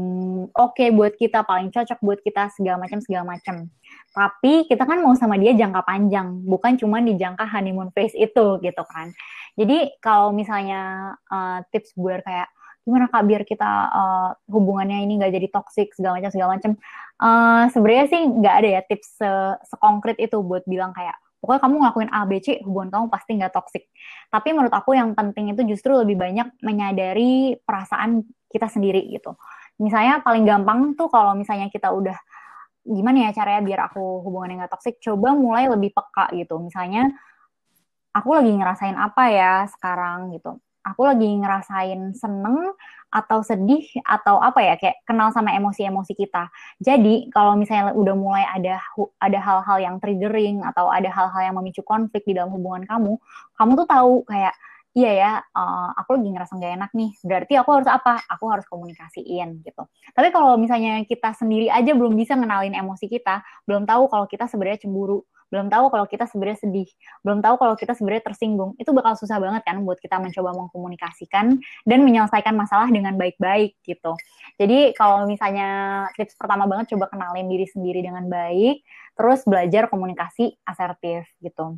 oke 0.49 0.73
okay 0.73 0.89
buat 0.89 1.13
kita 1.13 1.45
paling 1.45 1.69
cocok 1.69 2.01
buat 2.01 2.19
kita 2.25 2.49
segala 2.57 2.81
macam 2.81 2.99
segala 2.99 3.37
macam. 3.37 3.69
Tapi 4.13 4.65
kita 4.65 4.83
kan 4.85 5.01
mau 5.05 5.13
sama 5.13 5.37
dia 5.37 5.53
jangka 5.53 5.85
panjang 5.85 6.41
bukan 6.45 6.77
cuma 6.77 6.99
di 6.99 7.13
jangka 7.17 7.45
honeymoon 7.45 7.93
phase 7.93 8.17
itu 8.17 8.59
gitu 8.59 8.83
kan. 8.89 9.13
Jadi 9.53 9.93
kalau 10.01 10.33
misalnya 10.33 11.13
uh, 11.29 11.61
tips 11.69 11.93
gue 11.93 12.17
kayak 12.25 12.49
gimana 12.83 13.07
kak 13.07 13.23
biar 13.23 13.47
kita 13.47 13.69
uh, 13.95 14.29
hubungannya 14.51 15.07
ini 15.07 15.15
nggak 15.21 15.33
jadi 15.39 15.47
toxic 15.53 15.95
segala 15.95 16.19
macam 16.19 16.33
segala 16.33 16.49
macam. 16.57 16.71
Uh, 17.21 17.63
sebenarnya 17.71 18.05
sih 18.11 18.21
nggak 18.27 18.55
ada 18.59 18.69
ya 18.79 18.81
tips 18.83 19.07
se 19.21 19.29
sekonkret 19.71 20.17
itu 20.19 20.41
buat 20.43 20.65
bilang 20.67 20.91
kayak 20.91 21.15
pokoknya 21.43 21.59
kamu 21.67 21.75
ngelakuin 21.83 22.09
A, 22.15 22.23
B, 22.23 22.39
C, 22.39 22.63
hubungan 22.63 22.87
kamu 22.87 23.05
pasti 23.11 23.35
nggak 23.35 23.51
toxic. 23.51 23.91
Tapi 24.31 24.55
menurut 24.55 24.71
aku 24.71 24.95
yang 24.95 25.11
penting 25.11 25.51
itu 25.51 25.67
justru 25.67 25.91
lebih 25.91 26.15
banyak 26.15 26.55
menyadari 26.63 27.59
perasaan 27.59 28.23
kita 28.47 28.71
sendiri 28.71 29.03
gitu. 29.11 29.35
Misalnya 29.83 30.23
paling 30.23 30.47
gampang 30.47 30.95
tuh 30.95 31.11
kalau 31.11 31.35
misalnya 31.35 31.67
kita 31.67 31.91
udah 31.91 32.15
gimana 32.87 33.27
ya 33.27 33.35
caranya 33.35 33.59
biar 33.59 33.79
aku 33.91 34.23
hubungannya 34.23 34.63
nggak 34.63 34.71
toxic, 34.71 35.03
coba 35.03 35.35
mulai 35.35 35.67
lebih 35.67 35.91
peka 35.91 36.31
gitu. 36.31 36.63
Misalnya 36.63 37.11
aku 38.15 38.39
lagi 38.39 38.55
ngerasain 38.55 38.95
apa 38.95 39.23
ya 39.27 39.53
sekarang 39.67 40.31
gitu. 40.31 40.63
Aku 40.87 41.03
lagi 41.03 41.27
ngerasain 41.27 42.15
seneng 42.15 42.71
atau 43.13 43.45
sedih 43.45 43.85
atau 44.01 44.41
apa 44.41 44.65
ya 44.65 44.73
kayak 44.81 45.05
kenal 45.05 45.29
sama 45.29 45.53
emosi-emosi 45.53 46.17
kita. 46.17 46.49
Jadi 46.81 47.29
kalau 47.29 47.53
misalnya 47.53 47.93
udah 47.93 48.15
mulai 48.17 48.43
ada 48.49 48.81
ada 49.21 49.39
hal-hal 49.39 49.77
yang 49.77 49.95
triggering 50.01 50.65
atau 50.65 50.89
ada 50.89 51.13
hal-hal 51.13 51.53
yang 51.53 51.55
memicu 51.61 51.85
konflik 51.85 52.25
di 52.25 52.33
dalam 52.33 52.49
hubungan 52.49 52.81
kamu, 52.89 53.13
kamu 53.53 53.71
tuh 53.77 53.87
tahu 53.87 54.13
kayak 54.25 54.57
iya 54.93 55.11
ya, 55.13 55.31
uh, 55.57 55.89
aku 55.97 56.17
lagi 56.17 56.29
ngerasa 56.29 56.53
gak 56.57 56.73
enak 56.77 56.91
nih. 56.93 57.11
Berarti 57.25 57.53
aku 57.57 57.69
harus 57.73 57.89
apa? 57.89 58.21
Aku 58.29 58.45
harus 58.49 58.65
komunikasiin 58.69 59.65
gitu. 59.65 59.83
Tapi 60.13 60.29
kalau 60.29 60.53
misalnya 60.55 61.01
kita 61.05 61.33
sendiri 61.33 61.67
aja 61.69 61.91
belum 61.97 62.13
bisa 62.13 62.37
ngenalin 62.37 62.77
emosi 62.77 63.09
kita, 63.09 63.41
belum 63.65 63.89
tahu 63.89 64.05
kalau 64.07 64.25
kita 64.29 64.45
sebenarnya 64.45 64.85
cemburu, 64.85 65.25
belum 65.53 65.69
tahu 65.69 65.93
kalau 65.93 66.05
kita 66.09 66.25
sebenarnya 66.25 66.65
sedih, 66.65 66.89
belum 67.21 67.45
tahu 67.45 67.61
kalau 67.61 67.77
kita 67.77 67.93
sebenarnya 67.93 68.25
tersinggung, 68.25 68.73
itu 68.81 68.89
bakal 68.89 69.13
susah 69.13 69.37
banget 69.37 69.61
kan 69.61 69.77
buat 69.85 70.01
kita 70.01 70.17
mencoba 70.17 70.49
mengkomunikasikan 70.57 71.61
dan 71.85 71.99
menyelesaikan 72.01 72.57
masalah 72.57 72.89
dengan 72.89 73.13
baik-baik 73.13 73.77
gitu. 73.85 74.17
Jadi 74.57 74.97
kalau 74.97 75.29
misalnya 75.29 75.69
tips 76.17 76.33
pertama 76.41 76.65
banget 76.65 76.97
coba 76.97 77.05
kenalin 77.13 77.45
diri 77.45 77.69
sendiri 77.69 78.01
dengan 78.01 78.25
baik, 78.25 78.81
terus 79.13 79.45
belajar 79.45 79.93
komunikasi 79.93 80.57
asertif 80.65 81.29
gitu. 81.37 81.77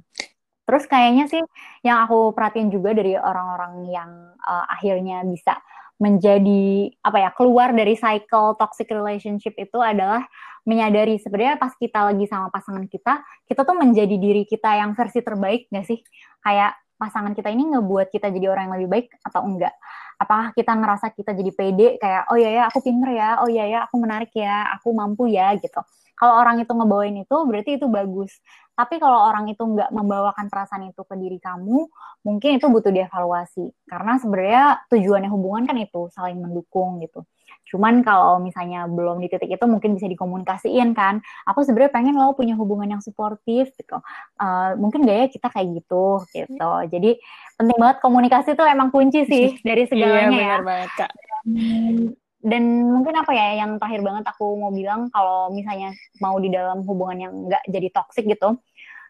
Terus 0.65 0.83
kayaknya 0.89 1.25
sih 1.29 1.41
yang 1.85 2.03
aku 2.05 2.33
perhatiin 2.33 2.73
juga 2.73 2.97
dari 2.97 3.13
orang-orang 3.13 3.73
yang 3.89 4.11
uh, 4.41 4.65
akhirnya 4.69 5.21
bisa 5.25 5.61
menjadi 5.95 6.91
apa 6.99 7.17
ya 7.23 7.29
keluar 7.31 7.71
dari 7.71 7.95
cycle 7.95 8.59
toxic 8.59 8.91
relationship 8.91 9.55
itu 9.55 9.79
adalah 9.79 10.27
menyadari 10.67 11.15
sebenarnya 11.21 11.55
pas 11.55 11.71
kita 11.77 12.11
lagi 12.11 12.27
sama 12.27 12.51
pasangan 12.51 12.83
kita 12.89 13.23
kita 13.47 13.63
tuh 13.63 13.77
menjadi 13.79 14.17
diri 14.19 14.43
kita 14.43 14.75
yang 14.75 14.91
versi 14.91 15.23
terbaik 15.23 15.71
gak 15.71 15.87
sih? 15.87 16.03
Kayak 16.43 16.75
pasangan 16.95 17.35
kita 17.35 17.51
ini 17.51 17.75
ngebuat 17.75 18.11
kita 18.11 18.31
jadi 18.31 18.51
orang 18.51 18.71
yang 18.71 18.75
lebih 18.81 18.89
baik 18.91 19.07
atau 19.21 19.41
enggak? 19.43 19.73
Apakah 20.15 20.55
kita 20.55 20.71
ngerasa 20.75 21.11
kita 21.11 21.31
jadi 21.35 21.51
pede 21.51 21.87
kayak 21.99 22.31
oh 22.31 22.37
iya 22.39 22.49
ya 22.51 22.63
aku 22.71 22.79
pinter 22.79 23.09
ya 23.11 23.29
oh 23.43 23.49
iya 23.51 23.65
ya 23.67 23.79
aku 23.87 23.95
menarik 23.99 24.31
ya 24.31 24.71
aku 24.79 24.95
mampu 24.95 25.27
ya 25.27 25.51
gitu. 25.59 25.79
Kalau 26.15 26.39
orang 26.39 26.63
itu 26.63 26.71
ngebawain 26.71 27.15
itu 27.19 27.35
berarti 27.43 27.75
itu 27.75 27.87
bagus. 27.91 28.31
Tapi 28.75 28.99
kalau 29.03 29.19
orang 29.27 29.51
itu 29.51 29.59
nggak 29.59 29.91
membawakan 29.91 30.47
perasaan 30.47 30.87
itu 30.87 31.03
ke 31.03 31.15
diri 31.19 31.39
kamu 31.43 31.87
mungkin 32.23 32.49
itu 32.55 32.65
butuh 32.71 32.91
dievaluasi. 32.91 33.71
Karena 33.87 34.15
sebenarnya 34.15 34.63
tujuannya 34.87 35.29
hubungan 35.31 35.63
kan 35.67 35.75
itu 35.79 36.07
saling 36.15 36.39
mendukung 36.39 37.03
gitu 37.03 37.27
Cuman 37.65 38.05
kalau 38.05 38.37
misalnya 38.37 38.85
belum 38.85 39.19
di 39.19 39.27
titik 39.27 39.49
itu 39.49 39.65
mungkin 39.65 39.97
bisa 39.97 40.05
dikomunikasiin 40.05 40.93
kan. 40.93 41.19
Aku 41.49 41.65
sebenarnya 41.65 41.91
pengen 41.91 42.15
lo 42.15 42.37
punya 42.37 42.53
hubungan 42.53 42.87
yang 42.87 43.01
suportif 43.01 43.73
gitu. 43.73 43.97
Uh, 44.37 44.77
mungkin 44.77 45.03
gak 45.03 45.17
ya 45.17 45.27
kita 45.27 45.47
kayak 45.49 45.67
gitu 45.81 46.21
gitu. 46.31 46.71
Jadi 46.93 47.17
penting 47.57 47.77
banget 47.79 47.97
komunikasi 47.99 48.53
tuh 48.53 48.67
emang 48.67 48.93
kunci 48.93 49.25
sih 49.25 49.57
dari 49.67 49.89
segalanya 49.89 50.29
iya, 50.29 50.37
benar 50.37 50.61
ya. 50.61 50.65
banget 50.65 50.91
kak. 50.95 51.11
Dan 52.45 52.63
mungkin 52.93 53.17
apa 53.17 53.31
ya 53.33 53.65
yang 53.65 53.81
terakhir 53.81 54.05
banget 54.05 54.25
aku 54.29 54.45
mau 54.61 54.69
bilang 54.69 55.09
kalau 55.09 55.49
misalnya 55.49 55.89
mau 56.21 56.37
di 56.37 56.53
dalam 56.53 56.85
hubungan 56.85 57.17
yang 57.17 57.33
nggak 57.49 57.63
jadi 57.73 57.87
toxic 57.89 58.29
gitu, 58.29 58.61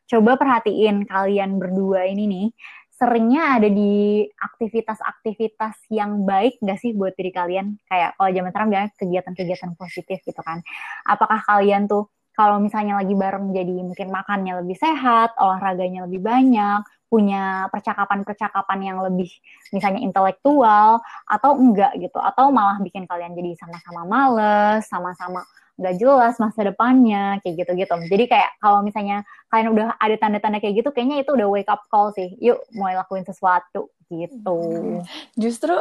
coba 0.07 0.31
perhatiin 0.39 1.03
kalian 1.03 1.59
berdua 1.59 2.07
ini 2.07 2.23
nih 2.31 2.47
seringnya 2.95 3.59
ada 3.59 3.67
di 3.67 4.23
aktivitas-aktivitas 4.39 5.91
yang 5.91 6.23
baik 6.23 6.63
nggak 6.63 6.79
sih 6.79 6.95
buat 6.95 7.11
diri 7.15 7.31
kalian? 7.35 7.75
Kayak 7.91 8.15
kalau 8.15 8.29
zaman 8.31 8.49
sekarang 8.51 8.69
bilang 8.71 8.89
kegiatan-kegiatan 8.95 9.71
positif 9.75 10.17
gitu 10.23 10.41
kan. 10.41 10.63
Apakah 11.03 11.43
kalian 11.43 11.91
tuh 11.91 12.07
kalau 12.35 12.59
misalnya 12.59 12.99
lagi 12.99 13.15
bareng 13.15 13.55
jadi 13.55 13.75
mungkin 13.83 14.11
makannya 14.11 14.59
lebih 14.63 14.75
sehat, 14.75 15.35
olahraganya 15.39 16.03
lebih 16.07 16.19
banyak, 16.19 16.83
punya 17.07 17.71
percakapan-percakapan 17.71 18.79
yang 18.83 18.97
lebih 18.99 19.31
misalnya 19.71 20.03
intelektual 20.03 20.99
atau 21.23 21.51
enggak 21.55 21.95
gitu 21.95 22.19
atau 22.19 22.51
malah 22.51 22.75
bikin 22.83 23.07
kalian 23.07 23.31
jadi 23.35 23.55
sama-sama 23.55 24.01
males, 24.03 24.83
sama-sama 24.91 25.47
nggak 25.75 25.95
jelas 25.99 26.39
masa 26.39 26.71
depannya 26.71 27.39
kayak 27.43 27.67
gitu-gitu. 27.67 27.95
Jadi 28.07 28.23
kayak 28.31 28.49
kalau 28.63 28.79
misalnya 28.79 29.27
kalian 29.51 29.75
udah 29.75 29.87
ada 29.99 30.15
tanda-tanda 30.15 30.63
kayak 30.63 30.83
gitu, 30.83 30.89
kayaknya 30.95 31.23
itu 31.27 31.35
udah 31.35 31.47
wake 31.51 31.71
up 31.71 31.83
call 31.91 32.15
sih. 32.15 32.31
Yuk 32.39 32.63
mulai 32.71 32.95
lakuin 32.95 33.27
sesuatu 33.27 33.91
gitu. 34.07 34.59
Justru 35.43 35.75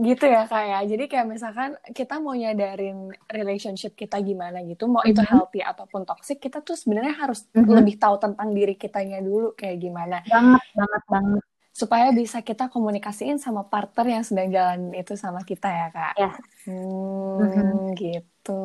gitu 0.00 0.24
ya 0.24 0.48
kayak. 0.48 0.88
Ya. 0.88 0.96
Jadi 0.96 1.04
kayak 1.12 1.26
misalkan 1.28 1.70
kita 1.92 2.16
mau 2.24 2.32
nyadarin 2.32 3.12
relationship 3.28 3.92
kita 3.92 4.16
gimana 4.24 4.64
gitu, 4.64 4.88
mau 4.88 5.04
mm 5.04 5.04
-hmm. 5.04 5.12
itu 5.12 5.20
mm-hmm. 5.20 5.32
healthy 5.36 5.60
ataupun 5.60 6.08
toxic, 6.08 6.40
kita 6.40 6.64
tuh 6.64 6.76
sebenarnya 6.78 7.14
harus 7.20 7.44
mm 7.52 7.62
-hmm. 7.62 7.74
lebih 7.76 7.94
tahu 8.00 8.16
tentang 8.16 8.48
diri 8.56 8.74
kitanya 8.80 9.20
dulu 9.20 9.52
kayak 9.52 9.76
gimana. 9.76 10.24
Banget, 10.24 10.64
banget, 10.72 11.02
banget 11.10 11.44
supaya 11.74 12.14
bisa 12.14 12.38
kita 12.38 12.70
komunikasiin 12.70 13.42
sama 13.42 13.66
partner 13.66 14.06
yang 14.06 14.22
sedang 14.22 14.46
jalan 14.54 14.94
itu 14.94 15.18
sama 15.18 15.42
kita 15.42 15.66
ya 15.66 15.88
kak. 15.90 16.14
Ya. 16.14 16.30
Hmm, 16.70 17.42
mm 17.42 17.48
-hmm. 17.50 17.78
gitu. 17.98 18.62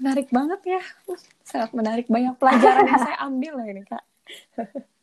Menarik 0.00 0.28
banget 0.30 0.60
ya. 0.66 0.82
Sangat 1.46 1.70
menarik. 1.76 2.06
Banyak 2.10 2.34
pelajaran 2.38 2.84
yang 2.86 3.02
saya 3.02 3.18
ambil 3.22 3.52
loh 3.60 3.66
ini, 3.66 3.82
Kak. 3.86 4.04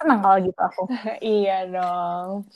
Senang 0.00 0.24
kalau 0.24 0.38
gitu 0.40 0.56
aku. 0.56 0.82
iya 1.20 1.68
dong. 1.68 2.48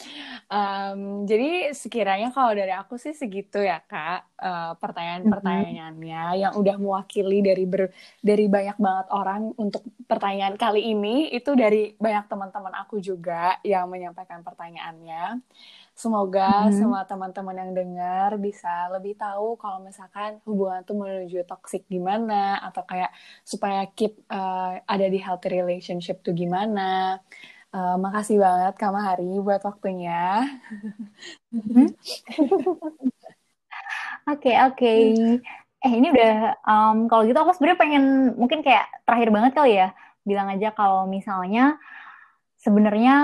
Um, 0.49 1.01
jadi 1.29 1.77
sekiranya 1.77 2.33
kalau 2.33 2.57
dari 2.57 2.73
aku 2.73 2.97
sih 2.97 3.13
segitu 3.13 3.61
ya 3.61 3.85
kak 3.85 4.25
uh, 4.41 4.73
pertanyaan-pertanyaannya 4.81 6.23
mm 6.25 6.33
-hmm. 6.33 6.43
yang 6.49 6.53
udah 6.57 6.77
mewakili 6.81 7.45
dari 7.45 7.65
ber, 7.69 7.93
dari 8.25 8.49
banyak 8.49 8.81
banget 8.81 9.07
orang 9.13 9.53
untuk 9.61 9.85
pertanyaan 10.09 10.57
kali 10.57 10.97
ini 10.97 11.29
itu 11.29 11.53
dari 11.53 11.93
banyak 12.01 12.25
teman-teman 12.25 12.73
aku 12.81 12.97
juga 13.05 13.61
yang 13.61 13.93
menyampaikan 13.93 14.41
pertanyaannya. 14.41 15.45
Semoga 15.97 16.69
hmm. 16.69 16.77
semua 16.77 17.09
teman-teman 17.09 17.57
yang 17.57 17.73
dengar 17.73 18.37
bisa 18.37 18.93
lebih 18.93 19.17
tahu 19.17 19.57
kalau 19.57 19.81
misalkan 19.81 20.37
hubungan 20.45 20.85
tuh 20.85 20.93
menuju 20.93 21.49
toxic 21.49 21.89
gimana 21.89 22.61
atau 22.61 22.85
kayak 22.85 23.17
supaya 23.41 23.89
keep 23.97 24.13
uh, 24.29 24.77
ada 24.85 25.07
di 25.09 25.17
healthy 25.17 25.49
relationship 25.57 26.21
tuh 26.21 26.37
gimana. 26.37 27.17
Uh, 27.73 27.97
makasih 27.97 28.37
banget 28.37 28.77
Kak 28.77 28.93
Mahari 28.93 29.41
buat 29.41 29.65
waktunya. 29.65 30.45
Hmm. 31.51 31.89
Oke, 34.27 34.53
oke. 34.59 34.75
Okay, 34.75 35.39
Eh, 35.87 35.93
ini 35.93 36.11
udah, 36.11 36.59
um, 36.67 37.07
kalau 37.07 37.23
gitu 37.29 37.39
aku 37.39 37.55
sebenarnya 37.55 37.79
pengen, 37.79 38.05
mungkin 38.35 38.59
kayak 38.65 38.91
terakhir 39.07 39.29
banget 39.31 39.53
kali 39.55 39.73
ya, 39.79 39.95
bilang 40.27 40.51
aja 40.51 40.75
kalau 40.75 41.07
misalnya 41.07 41.79
sebenarnya 42.59 43.15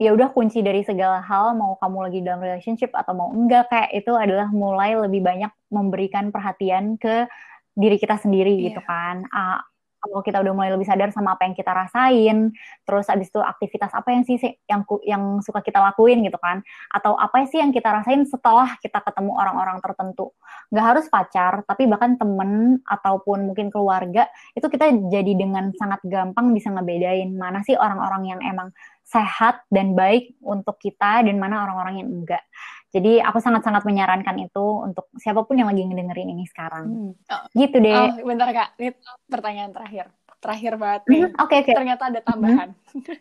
ya 0.00 0.16
udah 0.16 0.32
kunci 0.32 0.64
dari 0.64 0.80
segala 0.80 1.20
hal 1.20 1.52
mau 1.52 1.76
kamu 1.76 2.08
lagi 2.08 2.18
dalam 2.24 2.40
relationship 2.40 2.88
atau 2.96 3.12
mau 3.12 3.28
enggak 3.36 3.68
kayak 3.68 3.92
itu 3.92 4.16
adalah 4.16 4.48
mulai 4.48 4.96
lebih 4.96 5.20
banyak 5.20 5.52
memberikan 5.68 6.32
perhatian 6.32 6.96
ke 6.96 7.28
diri 7.76 8.00
kita 8.00 8.16
sendiri 8.16 8.56
yeah. 8.56 8.72
gitu 8.72 8.80
kan 8.88 9.28
uh, 9.28 9.60
kalau 10.00 10.24
kita 10.24 10.40
udah 10.40 10.52
mulai 10.56 10.70
lebih 10.72 10.88
sadar 10.88 11.12
sama 11.12 11.36
apa 11.36 11.44
yang 11.46 11.54
kita 11.54 11.70
rasain, 11.70 12.50
terus 12.88 13.06
abis 13.12 13.28
itu 13.28 13.40
aktivitas 13.40 13.92
apa 13.92 14.08
yang 14.10 14.22
sih 14.24 14.40
yang 14.66 14.82
yang 15.04 15.22
suka 15.44 15.60
kita 15.60 15.78
lakuin 15.78 16.24
gitu 16.24 16.40
kan, 16.40 16.64
atau 16.90 17.14
apa 17.20 17.44
sih 17.46 17.60
yang 17.60 17.70
kita 17.70 17.92
rasain 17.92 18.24
setelah 18.24 18.74
kita 18.80 18.98
ketemu 19.04 19.36
orang-orang 19.36 19.78
tertentu, 19.84 20.32
nggak 20.72 20.86
harus 20.96 21.06
pacar, 21.12 21.62
tapi 21.68 21.84
bahkan 21.86 22.16
temen 22.16 22.80
ataupun 22.88 23.52
mungkin 23.52 23.68
keluarga 23.68 24.26
itu 24.56 24.66
kita 24.66 24.88
jadi 25.12 25.32
dengan 25.36 25.70
sangat 25.76 26.00
gampang 26.08 26.50
bisa 26.56 26.72
ngebedain 26.72 27.30
mana 27.36 27.60
sih 27.62 27.76
orang-orang 27.76 28.36
yang 28.36 28.40
emang 28.42 28.72
sehat 29.10 29.66
dan 29.74 29.98
baik 29.98 30.38
untuk 30.38 30.78
kita 30.78 31.26
dan 31.26 31.34
mana 31.36 31.66
orang-orang 31.66 32.06
yang 32.06 32.08
enggak. 32.08 32.46
Jadi 32.90 33.22
aku 33.22 33.38
sangat-sangat 33.38 33.86
menyarankan 33.86 34.36
itu 34.42 34.64
untuk 34.82 35.06
siapa 35.14 35.46
pun 35.46 35.54
yang 35.54 35.70
lagi 35.70 35.86
ngedengerin 35.86 36.34
ini 36.34 36.44
sekarang. 36.50 36.86
Hmm. 36.90 37.12
Oh. 37.14 37.44
Gitu 37.54 37.76
deh. 37.78 37.94
Oh, 37.94 38.26
bentar 38.26 38.50
Kak, 38.50 38.68
ini 38.82 38.90
pertanyaan 39.30 39.70
terakhir. 39.70 40.10
Terakhir 40.40 40.72
banget 40.80 41.02
nih. 41.06 41.22
Oke, 41.36 41.36
okay, 41.38 41.58
okay. 41.62 41.74
Ternyata 41.76 42.02
ada 42.10 42.20
tambahan. 42.24 42.68
Oke. 42.96 43.14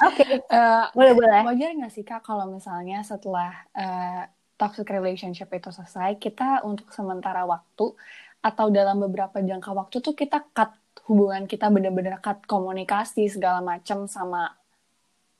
okay. 0.00 0.30
uh, 0.56 0.88
boleh, 0.96 1.12
boleh. 1.12 1.40
Wajar 1.44 1.70
nggak 1.76 1.92
sih 1.92 2.04
Kak 2.06 2.24
kalau 2.24 2.48
misalnya 2.48 3.04
setelah 3.04 3.52
uh, 3.76 4.24
toxic 4.56 4.88
relationship 4.88 5.52
itu 5.52 5.68
selesai, 5.68 6.16
kita 6.16 6.64
untuk 6.64 6.88
sementara 6.94 7.44
waktu 7.44 7.92
atau 8.40 8.66
dalam 8.72 9.02
beberapa 9.02 9.42
jangka 9.42 9.74
waktu 9.74 9.96
tuh 10.00 10.14
kita 10.16 10.40
cut 10.54 10.72
hubungan 11.10 11.44
kita 11.44 11.68
benar-benar 11.68 12.22
cut 12.24 12.46
komunikasi 12.48 13.28
segala 13.28 13.60
macam 13.60 14.08
sama 14.08 14.56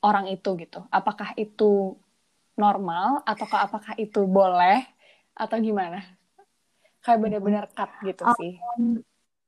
orang 0.04 0.28
itu 0.28 0.54
gitu. 0.60 0.84
Apakah 0.92 1.32
itu 1.40 1.96
normal 2.56 3.20
ataukah 3.22 3.68
apakah 3.68 3.94
itu 4.00 4.24
boleh 4.24 4.82
atau 5.36 5.56
gimana? 5.60 6.02
Kayak 7.04 7.20
benar-benar 7.22 7.64
cut 7.70 7.92
gitu 8.02 8.24
oh, 8.24 8.34
sih. 8.40 8.56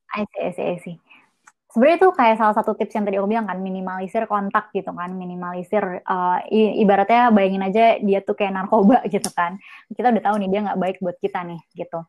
I 0.09 0.23
see, 0.29 0.41
I 0.41 0.51
see, 0.53 0.65
I 0.65 0.77
see. 0.79 0.97
Sebenarnya 1.69 2.01
itu 2.01 2.09
kayak 2.17 2.41
salah 2.41 2.55
satu 2.57 2.73
tips 2.73 2.97
yang 2.97 3.05
tadi 3.05 3.21
aku 3.21 3.29
bilang 3.29 3.45
kan, 3.45 3.61
minimalisir 3.61 4.25
kontak 4.25 4.73
gitu 4.73 4.89
kan, 4.89 5.13
minimalisir 5.13 6.01
uh, 6.01 6.41
ibaratnya 6.49 7.29
bayangin 7.29 7.61
aja 7.61 8.01
dia 8.01 8.25
tuh 8.25 8.33
kayak 8.33 8.57
narkoba 8.57 9.05
gitu 9.13 9.29
kan. 9.33 9.61
Kita 9.93 10.09
udah 10.09 10.23
tahu 10.23 10.35
nih 10.41 10.49
dia 10.49 10.59
nggak 10.65 10.79
baik 10.81 10.97
buat 10.97 11.17
kita 11.21 11.45
nih 11.45 11.61
gitu. 11.77 11.99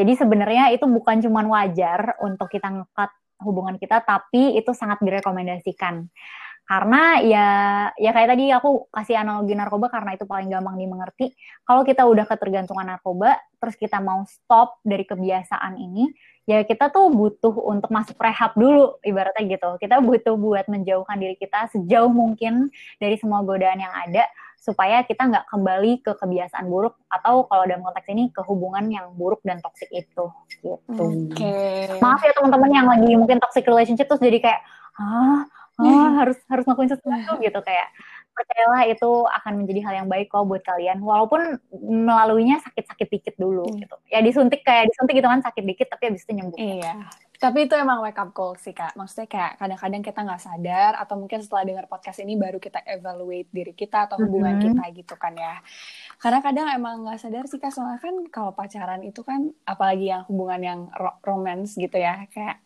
Jadi 0.00 0.12
sebenarnya 0.16 0.72
itu 0.72 0.88
bukan 0.88 1.20
cuma 1.20 1.44
wajar 1.52 2.16
untuk 2.24 2.48
kita 2.48 2.72
ngekat 2.72 3.10
hubungan 3.44 3.76
kita, 3.76 4.00
tapi 4.04 4.56
itu 4.56 4.72
sangat 4.72 5.00
direkomendasikan 5.04 6.08
karena 6.70 7.18
ya 7.26 7.46
ya 7.98 8.14
kayak 8.14 8.30
tadi 8.30 8.54
aku 8.54 8.86
kasih 8.94 9.18
analogi 9.18 9.58
narkoba 9.58 9.90
karena 9.90 10.14
itu 10.14 10.22
paling 10.22 10.54
gampang 10.54 10.78
dimengerti 10.78 11.34
kalau 11.66 11.82
kita 11.82 12.06
udah 12.06 12.30
ketergantungan 12.30 12.86
narkoba 12.94 13.42
terus 13.58 13.74
kita 13.74 13.98
mau 13.98 14.22
stop 14.22 14.78
dari 14.86 15.02
kebiasaan 15.02 15.74
ini 15.74 16.14
ya 16.46 16.62
kita 16.62 16.94
tuh 16.94 17.10
butuh 17.10 17.50
untuk 17.66 17.90
masuk 17.90 18.14
rehab 18.22 18.54
dulu 18.54 19.02
ibaratnya 19.02 19.50
gitu 19.50 19.82
kita 19.82 19.98
butuh 19.98 20.38
buat 20.38 20.70
menjauhkan 20.70 21.18
diri 21.18 21.34
kita 21.34 21.74
sejauh 21.74 22.06
mungkin 22.06 22.70
dari 23.02 23.18
semua 23.18 23.42
godaan 23.42 23.82
yang 23.82 23.90
ada 24.06 24.30
supaya 24.54 25.02
kita 25.02 25.26
nggak 25.26 25.50
kembali 25.50 26.06
ke 26.06 26.14
kebiasaan 26.22 26.70
buruk 26.70 26.94
atau 27.10 27.50
kalau 27.50 27.66
dalam 27.66 27.82
konteks 27.82 28.06
ini 28.14 28.30
ke 28.30 28.46
hubungan 28.46 28.86
yang 28.86 29.10
buruk 29.18 29.42
dan 29.42 29.58
toksik 29.58 29.90
itu 29.90 30.30
gitu. 30.62 31.04
Okay. 31.34 31.98
Maaf 31.98 32.22
ya 32.22 32.30
teman-teman 32.36 32.70
yang 32.70 32.86
lagi 32.86 33.10
mungkin 33.18 33.42
toxic 33.42 33.66
relationship 33.66 34.06
terus 34.06 34.22
jadi 34.22 34.38
kayak 34.38 34.60
ah 35.00 35.48
oh 35.82 36.08
harus 36.20 36.38
harus 36.46 36.64
ngelakuin 36.68 36.90
sesuatu 36.92 37.32
gitu 37.40 37.60
kayak 37.64 37.88
percayalah 38.40 38.82
itu 38.88 39.10
akan 39.28 39.52
menjadi 39.62 39.80
hal 39.84 39.94
yang 40.04 40.08
baik 40.08 40.32
kok 40.32 40.46
buat 40.48 40.62
kalian. 40.64 41.02
Walaupun 41.02 41.60
melaluinya 41.76 42.62
sakit-sakit 42.62 43.08
dikit 43.10 43.34
dulu 43.36 43.68
hmm. 43.68 43.78
gitu. 43.84 43.96
Ya 44.08 44.24
disuntik 44.24 44.64
kayak 44.64 44.88
disuntik 44.88 45.20
gitu 45.20 45.28
kan 45.28 45.44
sakit 45.44 45.64
dikit 45.66 45.88
tapi 45.92 46.02
habis 46.12 46.24
itu 46.24 46.32
nyembuh. 46.32 46.56
Iya. 46.56 47.10
Tapi 47.40 47.64
itu 47.64 47.72
emang 47.72 48.04
wake 48.04 48.20
up 48.20 48.36
call 48.36 48.52
sih 48.60 48.76
kak. 48.76 48.92
Maksudnya 48.96 49.24
kayak 49.24 49.52
kadang-kadang 49.56 50.02
kita 50.04 50.20
nggak 50.20 50.42
sadar 50.44 50.92
atau 51.00 51.14
mungkin 51.16 51.40
setelah 51.40 51.64
dengar 51.64 51.86
podcast 51.88 52.20
ini 52.20 52.36
baru 52.36 52.60
kita 52.60 52.84
evaluate 52.84 53.48
diri 53.48 53.72
kita 53.72 54.08
atau 54.08 54.20
hubungan 54.20 54.60
mm-hmm. 54.60 54.76
kita 54.76 54.84
gitu 55.04 55.14
kan 55.16 55.32
ya. 55.36 55.56
Karena 56.20 56.40
kadang 56.44 56.68
emang 56.68 57.08
nggak 57.08 57.20
sadar 57.20 57.44
sih 57.48 57.56
kak. 57.56 57.72
Soalnya 57.72 58.00
kan 58.00 58.14
kalau 58.28 58.52
pacaran 58.52 59.00
itu 59.04 59.24
kan 59.24 59.52
apalagi 59.64 60.12
yang 60.12 60.28
hubungan 60.28 60.60
yang 60.60 60.80
ro 60.92 61.16
romance 61.24 61.80
gitu 61.80 61.96
ya 61.96 62.28
kayak 62.28 62.60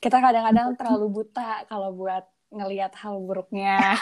kita 0.00 0.16
kadang-kadang 0.16 0.78
terlalu 0.80 1.06
buta 1.12 1.68
kalau 1.68 1.92
buat 1.92 2.24
ngelihat 2.50 2.92
hal 2.98 3.18
buruknya. 3.22 3.78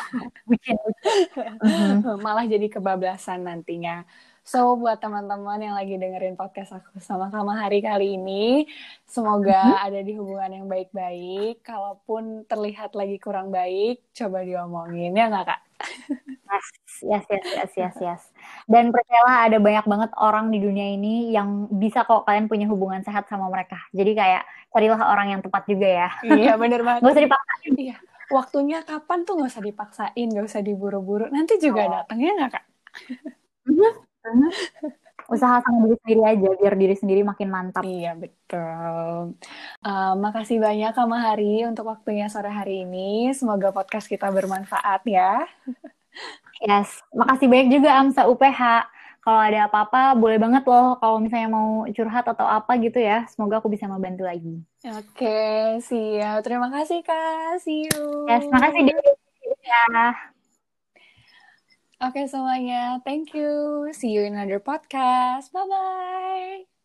Mm-hmm. 1.38 2.18
Malah 2.24 2.44
jadi 2.48 2.66
kebablasan 2.66 3.46
nantinya. 3.46 4.02
So 4.48 4.80
buat 4.80 4.96
teman-teman 4.96 5.60
yang 5.60 5.76
lagi 5.76 6.00
dengerin 6.00 6.34
podcast 6.34 6.72
aku 6.72 6.96
sama 7.04 7.28
kamu 7.28 7.52
hari 7.52 7.84
kali 7.84 8.16
ini, 8.16 8.64
semoga 9.04 9.60
mm 9.60 9.72
-hmm. 9.76 9.86
ada 9.86 10.00
di 10.00 10.12
hubungan 10.16 10.50
yang 10.56 10.66
baik-baik. 10.66 11.60
Kalaupun 11.60 12.48
terlihat 12.48 12.96
lagi 12.96 13.20
kurang 13.20 13.52
baik, 13.52 14.08
coba 14.16 14.40
diomongin 14.40 15.12
ya 15.12 15.28
nggak 15.28 15.46
kak? 15.52 15.60
Yes, 16.48 16.66
yes, 17.04 17.24
yes, 17.28 17.72
yes, 17.76 17.94
yes, 18.00 18.22
Dan 18.66 18.88
percayalah 18.88 19.46
ada 19.46 19.58
banyak 19.60 19.84
banget 19.84 20.10
orang 20.16 20.48
di 20.48 20.58
dunia 20.58 20.96
ini 20.96 21.30
yang 21.30 21.68
bisa 21.68 22.02
kok 22.08 22.24
kalian 22.24 22.48
punya 22.48 22.66
hubungan 22.66 23.04
sehat 23.04 23.28
sama 23.28 23.46
mereka. 23.52 23.78
Jadi 23.92 24.16
kayak 24.16 24.42
carilah 24.72 25.12
orang 25.12 25.36
yang 25.36 25.40
tepat 25.44 25.68
juga 25.68 25.86
ya. 25.86 26.08
Iya, 26.24 26.56
bener 26.56 26.80
banget. 26.82 27.00
Gak 27.04 27.12
usah 27.14 27.24
dipaksain. 27.28 27.74
Iya. 27.76 27.96
Waktunya 28.28 28.84
kapan 28.84 29.24
tuh 29.24 29.40
gak 29.40 29.50
usah 29.52 29.64
dipaksain, 29.64 30.26
gak 30.28 30.46
usah 30.46 30.60
diburu-buru. 30.60 31.32
Nanti 31.32 31.56
juga 31.56 31.88
oh. 31.88 31.92
datang 31.96 32.18
ya 32.20 32.32
nggak 32.36 32.50
kak? 32.52 32.64
Mhm. 33.68 33.92
Usaha 35.28 35.60
sama 35.60 35.84
diri 35.84 35.96
sendiri 36.00 36.22
aja 36.24 36.48
biar 36.56 36.74
diri 36.80 36.94
sendiri 36.96 37.20
makin 37.20 37.48
mantap. 37.52 37.84
Iya 37.84 38.16
betul. 38.16 39.36
Uh, 39.84 40.12
makasih 40.16 40.56
banyak 40.56 40.96
Kak 40.96 41.04
Mahari 41.04 41.68
untuk 41.68 41.84
waktunya 41.84 42.32
sore 42.32 42.48
hari 42.48 42.88
ini. 42.88 43.28
Semoga 43.36 43.68
podcast 43.68 44.08
kita 44.08 44.32
bermanfaat 44.32 45.04
ya. 45.04 45.44
Yes, 46.64 47.04
makasih 47.12 47.46
banyak 47.46 47.68
juga 47.76 48.00
Amsa 48.00 48.24
UPH. 48.24 48.88
Kalau 49.28 49.44
ada 49.44 49.68
apa-apa 49.68 50.16
boleh 50.16 50.40
banget 50.40 50.64
loh 50.64 50.96
kalau 50.96 51.20
misalnya 51.20 51.52
mau 51.52 51.84
curhat 51.92 52.24
atau 52.24 52.48
apa 52.48 52.80
gitu 52.80 52.96
ya. 52.96 53.28
Semoga 53.28 53.60
aku 53.60 53.68
bisa 53.68 53.84
membantu 53.84 54.24
lagi. 54.24 54.64
Oke, 54.88 55.76
siap. 55.84 56.40
Terima 56.40 56.72
kasih 56.72 57.04
Kak. 57.04 57.60
See 57.60 57.92
you. 57.92 58.24
Yes, 58.24 58.48
makasih 58.48 58.88
deh. 58.88 58.96
Ya. 59.68 60.16
Oke 62.00 62.24
okay, 62.24 62.24
semuanya, 62.24 63.04
thank 63.04 63.36
you. 63.36 63.84
See 63.92 64.16
you 64.16 64.24
in 64.24 64.32
another 64.32 64.64
podcast. 64.64 65.52
Bye-bye. 65.52 66.77